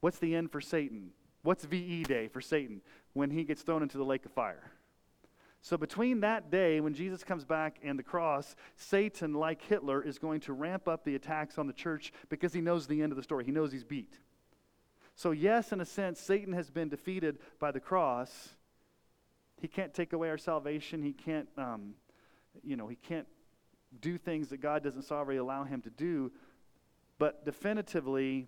[0.00, 1.10] What's the end for Satan?
[1.42, 2.80] What's VE Day for Satan?
[3.12, 4.72] When he gets thrown into the lake of fire.
[5.66, 10.16] So, between that day when Jesus comes back and the cross, Satan, like Hitler, is
[10.16, 13.16] going to ramp up the attacks on the church because he knows the end of
[13.16, 13.44] the story.
[13.44, 14.20] He knows he's beat.
[15.16, 18.50] So, yes, in a sense, Satan has been defeated by the cross.
[19.60, 21.02] He can't take away our salvation.
[21.02, 21.94] He can't, um,
[22.62, 23.26] you know, he can't
[24.00, 26.30] do things that God doesn't sovereignly allow him to do.
[27.18, 28.46] But definitively,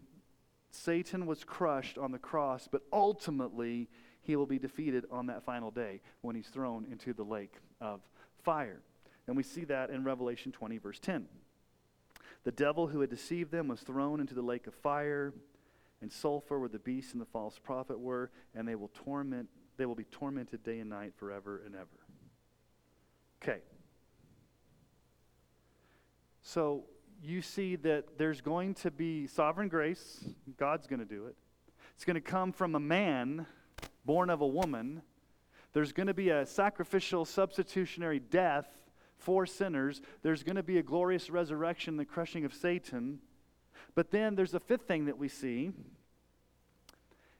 [0.70, 3.88] Satan was crushed on the cross, but ultimately,
[4.29, 8.03] he will be defeated on that final day when he's thrown into the lake of
[8.45, 8.83] fire.
[9.26, 11.26] And we see that in Revelation 20, verse 10.
[12.45, 15.33] The devil who had deceived them was thrown into the lake of fire
[16.03, 19.49] and sulfur where the beast and the false prophet were, and they will torment
[19.79, 21.87] they will be tormented day and night forever and ever.
[23.41, 23.61] Okay.
[26.43, 26.85] So
[27.22, 30.24] you see that there's going to be sovereign grace.
[30.59, 31.37] God's going to do it.
[31.95, 33.47] It's going to come from a man
[34.09, 35.02] born of a woman.
[35.74, 38.66] There's going to be a sacrificial, substitutionary death
[39.18, 40.00] for sinners.
[40.22, 43.18] There's going to be a glorious resurrection, the crushing of Satan.
[43.94, 45.72] But then there's a fifth thing that we see.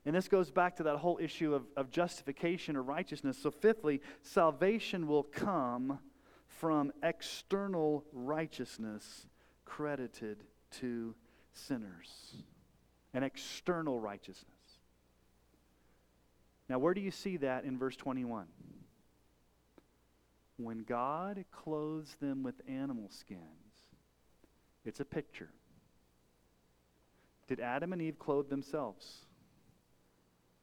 [0.05, 3.39] And this goes back to that whole issue of, of justification or righteousness.
[3.43, 5.99] So, fifthly, salvation will come
[6.49, 9.27] from external righteousness
[9.65, 10.45] credited
[10.81, 11.15] to
[11.55, 12.35] sinners.
[13.15, 14.58] An external righteousness.
[16.69, 18.47] Now, where do you see that in verse 21?
[20.59, 23.41] When God clothes them with animal skins,
[24.85, 25.51] it's a picture.
[27.47, 29.25] Did Adam and Eve clothe themselves?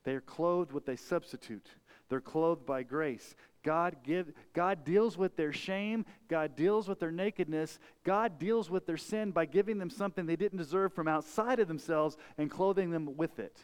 [0.03, 1.67] They are clothed with a substitute.
[2.09, 3.35] They're clothed by grace.
[3.63, 6.05] God, give, God deals with their shame.
[6.27, 7.79] God deals with their nakedness.
[8.03, 11.67] God deals with their sin by giving them something they didn't deserve from outside of
[11.67, 13.57] themselves and clothing them with it.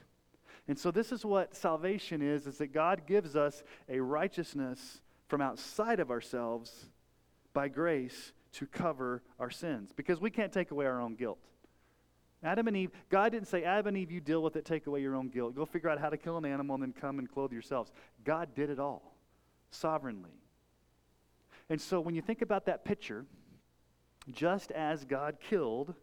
[0.68, 5.42] And so this is what salvation is is that God gives us a righteousness from
[5.42, 6.90] outside of ourselves
[7.54, 11.40] by grace to cover our sins because we can't take away our own guilt.
[12.44, 15.02] Adam and Eve, God didn't say, Adam and Eve, you deal with it, take away
[15.02, 15.56] your own guilt.
[15.56, 17.92] Go figure out how to kill an animal and then come and clothe yourselves.
[18.24, 19.16] God did it all
[19.70, 20.32] sovereignly.
[21.70, 23.26] And so when you think about that picture,
[24.32, 25.94] just as God killed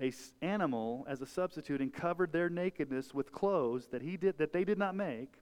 [0.00, 4.52] a animal as a substitute and covered their nakedness with clothes that he did that
[4.52, 5.34] they did not make,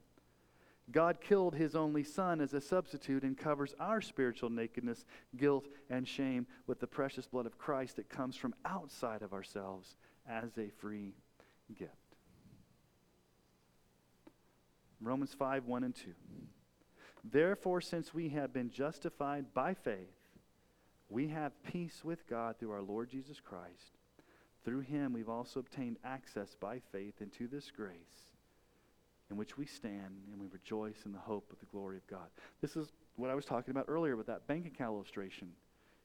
[0.90, 5.04] God killed his only son as a substitute and covers our spiritual nakedness,
[5.36, 9.96] guilt, and shame with the precious blood of Christ that comes from outside of ourselves
[10.28, 11.14] as a free
[11.78, 11.92] gift.
[15.00, 16.11] Romans 5 1 and 2.
[17.24, 20.14] Therefore, since we have been justified by faith,
[21.11, 23.97] we have peace with God through our Lord Jesus Christ.
[24.64, 28.32] Through him, we've also obtained access by faith into this grace
[29.30, 32.28] in which we stand and we rejoice in the hope of the glory of God.
[32.61, 35.50] This is what I was talking about earlier with that bank account illustration.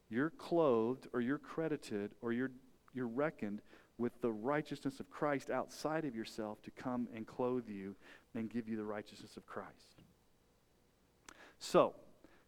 [0.09, 2.51] You're clothed or you're credited or you're,
[2.93, 3.61] you're reckoned
[3.97, 7.95] with the righteousness of Christ outside of yourself to come and clothe you
[8.35, 10.03] and give you the righteousness of Christ.
[11.59, 11.93] So,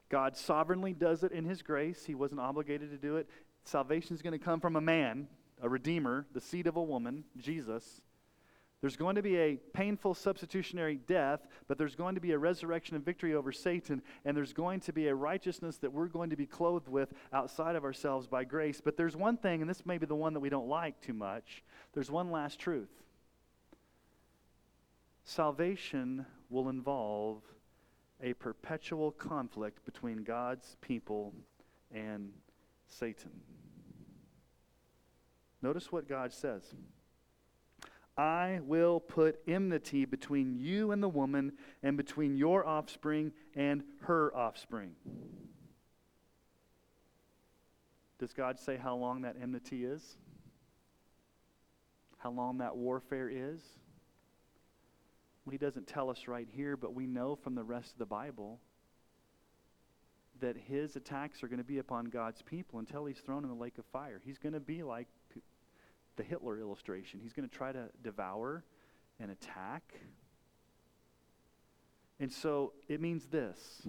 [0.09, 2.05] God sovereignly does it in His grace.
[2.05, 3.29] He wasn't obligated to do it.
[3.63, 5.27] Salvation is going to come from a man,
[5.61, 8.01] a redeemer, the seed of a woman, Jesus.
[8.81, 12.95] There's going to be a painful substitutionary death, but there's going to be a resurrection
[12.95, 16.35] and victory over Satan, and there's going to be a righteousness that we're going to
[16.35, 18.81] be clothed with outside of ourselves by grace.
[18.83, 21.13] But there's one thing, and this may be the one that we don't like too
[21.13, 21.63] much.
[21.93, 22.89] There's one last truth
[25.27, 27.41] salvation will involve
[28.21, 31.33] a perpetual conflict between God's people
[31.91, 32.31] and
[32.87, 33.31] Satan.
[35.65, 36.61] Notice what God says.
[38.15, 44.31] I will put enmity between you and the woman, and between your offspring and her
[44.37, 44.91] offspring.
[48.19, 50.17] Does God say how long that enmity is?
[52.19, 53.59] How long that warfare is?
[55.45, 58.05] Well, he doesn't tell us right here, but we know from the rest of the
[58.05, 58.59] Bible
[60.41, 63.55] that his attacks are going to be upon God's people until he's thrown in the
[63.55, 64.21] lake of fire.
[64.23, 65.07] He's going to be like
[66.15, 67.19] the Hitler illustration.
[67.21, 68.63] He's going to try to devour
[69.19, 69.83] and attack.
[72.19, 73.87] And so it means this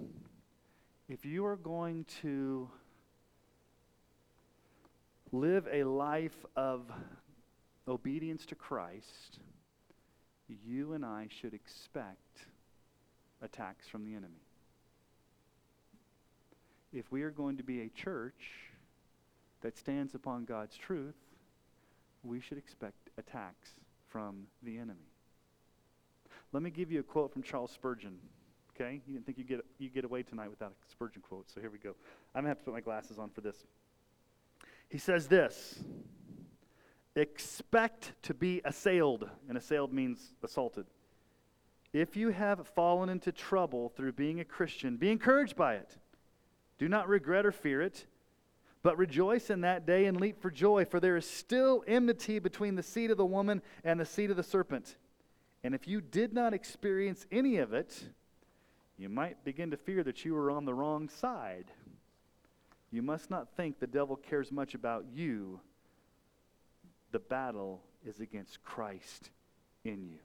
[1.09, 2.69] if you are going to
[5.31, 6.91] live a life of
[7.87, 9.39] obedience to Christ,
[10.65, 12.45] you and I should expect
[13.41, 14.43] attacks from the enemy.
[16.93, 18.71] If we are going to be a church
[19.61, 21.15] that stands upon God's truth,
[22.23, 23.71] we should expect attacks
[24.07, 25.11] from the enemy.
[26.53, 28.17] Let me give you a quote from Charles Spurgeon.
[28.75, 29.01] Okay?
[29.05, 31.69] You didn't think you get you get away tonight without a Spurgeon quote, so here
[31.69, 31.95] we go.
[32.33, 33.65] I'm gonna have to put my glasses on for this.
[34.89, 35.83] He says this
[37.15, 40.85] expect to be assailed, and assailed means assaulted.
[41.91, 45.97] If you have fallen into trouble through being a Christian, be encouraged by it.
[46.77, 48.05] Do not regret or fear it,
[48.83, 52.75] but rejoice in that day and leap for joy, for there is still enmity between
[52.75, 54.95] the seed of the woman and the seed of the serpent.
[55.63, 58.03] And if you did not experience any of it,
[58.97, 61.65] you might begin to fear that you were on the wrong side.
[62.91, 65.59] You must not think the devil cares much about you
[67.11, 69.29] the battle is against Christ
[69.83, 70.19] in you.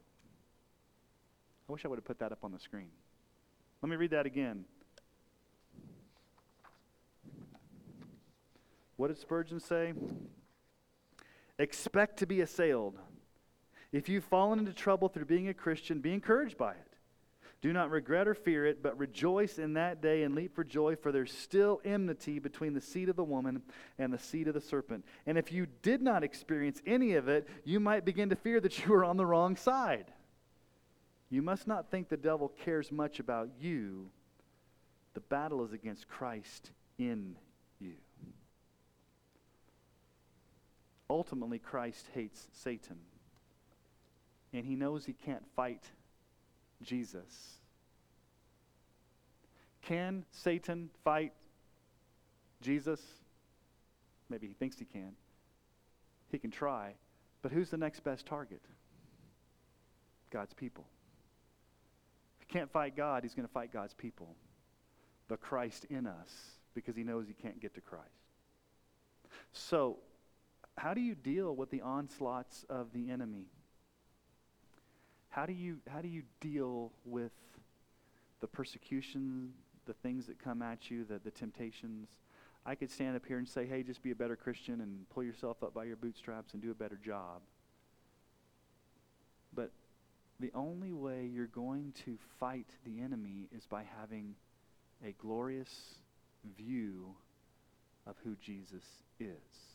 [1.68, 2.90] I wish I would have put that up on the screen.
[3.80, 4.64] Let me read that again.
[8.96, 9.94] What did Spurgeon say?
[11.58, 12.98] Expect to be assailed.
[13.92, 16.92] If you've fallen into trouble through being a Christian, be encouraged by it.
[17.62, 20.96] Do not regret or fear it, but rejoice in that day and leap for joy,
[20.96, 23.62] for there's still enmity between the seed of the woman
[23.98, 25.04] and the seed of the serpent.
[25.26, 28.78] And if you did not experience any of it, you might begin to fear that
[28.84, 30.06] you are on the wrong side.
[31.30, 34.10] You must not think the devil cares much about you.
[35.14, 37.36] The battle is against Christ in
[37.78, 37.94] you.
[41.12, 42.96] Ultimately, Christ hates Satan,
[44.54, 45.82] and he knows he can't fight
[46.82, 47.58] Jesus.
[49.82, 51.34] Can Satan fight
[52.62, 52.98] Jesus?
[54.30, 55.12] Maybe he thinks he can.
[56.30, 56.94] He can try.
[57.42, 58.62] But who's the next best target?
[60.30, 60.86] God's people.
[62.40, 64.34] If he can't fight God, he's going to fight God's people.
[65.28, 66.32] But Christ in us,
[66.74, 68.08] because he knows he can't get to Christ.
[69.52, 69.98] So,
[70.76, 73.46] how do you deal with the onslaughts of the enemy?
[75.32, 77.32] how do you how do you deal with
[78.40, 79.52] the persecution,
[79.86, 82.08] the things that come at you, the, the temptations?
[82.66, 85.24] I could stand up here and say, hey, just be a better Christian and pull
[85.24, 87.40] yourself up by your bootstraps and do a better job.
[89.54, 89.72] But
[90.38, 94.34] the only way you're going to fight the enemy is by having
[95.04, 95.94] a glorious
[96.56, 97.16] view
[98.06, 98.84] of who Jesus
[99.18, 99.71] is.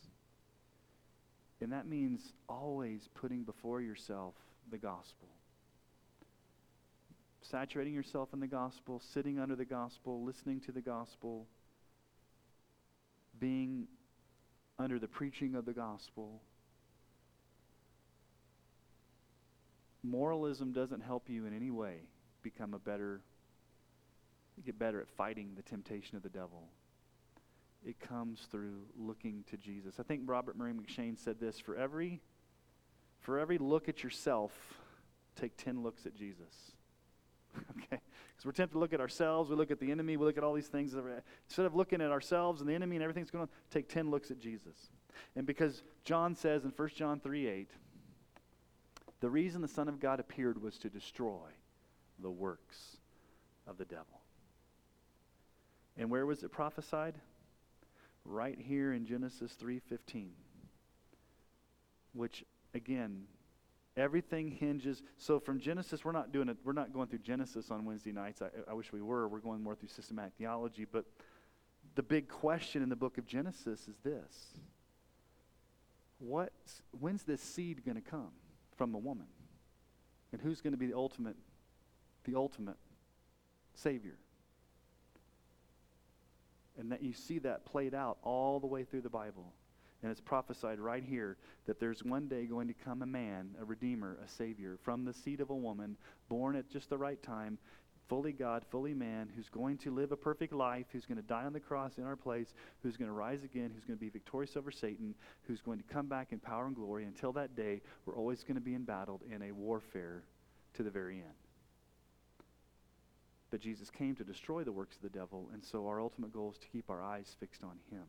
[1.60, 4.34] And that means always putting before yourself
[4.70, 5.28] the gospel.
[7.42, 11.46] Saturating yourself in the gospel, sitting under the gospel, listening to the gospel,
[13.40, 13.86] being
[14.78, 16.40] under the preaching of the gospel.
[20.02, 21.96] Moralism doesn't help you in any way
[22.42, 23.20] become a better,
[24.64, 26.68] get better at fighting the temptation of the devil.
[27.84, 29.94] It comes through looking to Jesus.
[29.98, 32.20] I think Robert Murray M'Cheyne said this for every,
[33.20, 34.52] for every look at yourself,
[35.36, 36.72] take 10 looks at Jesus.
[37.70, 38.00] okay?
[38.38, 40.44] Because we're tempted to look at ourselves, we look at the enemy, we look at
[40.44, 40.94] all these things.
[40.94, 44.10] Instead of looking at ourselves and the enemy and everything that's going on, take 10
[44.10, 44.90] looks at Jesus.
[45.34, 47.70] And because John says in 1 John 3 8,
[49.20, 51.48] the reason the Son of God appeared was to destroy
[52.20, 52.98] the works
[53.66, 54.20] of the devil.
[55.96, 57.14] And where was it prophesied?
[58.30, 60.30] Right here in Genesis 3:15.
[62.12, 63.26] Which again,
[63.96, 67.84] everything hinges so from Genesis we're not doing it we're not going through Genesis on
[67.84, 68.42] Wednesday nights.
[68.42, 69.28] I, I wish we were.
[69.28, 71.04] We're going more through systematic theology, but
[71.94, 74.58] the big question in the book of Genesis is this.
[76.18, 76.52] What
[76.92, 78.32] when's this seed going to come?
[78.78, 79.26] from the woman.
[80.32, 81.36] And who's going to be the ultimate,
[82.24, 82.76] the ultimate
[83.74, 84.16] Savior?
[86.78, 89.52] And that you see that played out all the way through the Bible.
[90.02, 93.64] And it's prophesied right here that there's one day going to come a man, a
[93.64, 95.96] redeemer, a savior from the seed of a woman,
[96.28, 97.58] born at just the right time,
[98.08, 101.44] fully God, fully man, who's going to live a perfect life, who's going to die
[101.44, 104.08] on the cross in our place, who's going to rise again, who's going to be
[104.08, 105.14] victorious over Satan,
[105.48, 107.04] who's going to come back in power and glory.
[107.04, 110.22] Until that day, we're always going to be embattled in a warfare
[110.74, 111.47] to the very end.
[113.50, 116.52] But Jesus came to destroy the works of the devil, and so our ultimate goal
[116.52, 118.04] is to keep our eyes fixed on him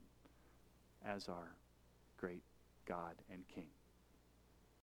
[1.05, 1.55] as our
[2.17, 2.43] great
[2.85, 3.67] God and King.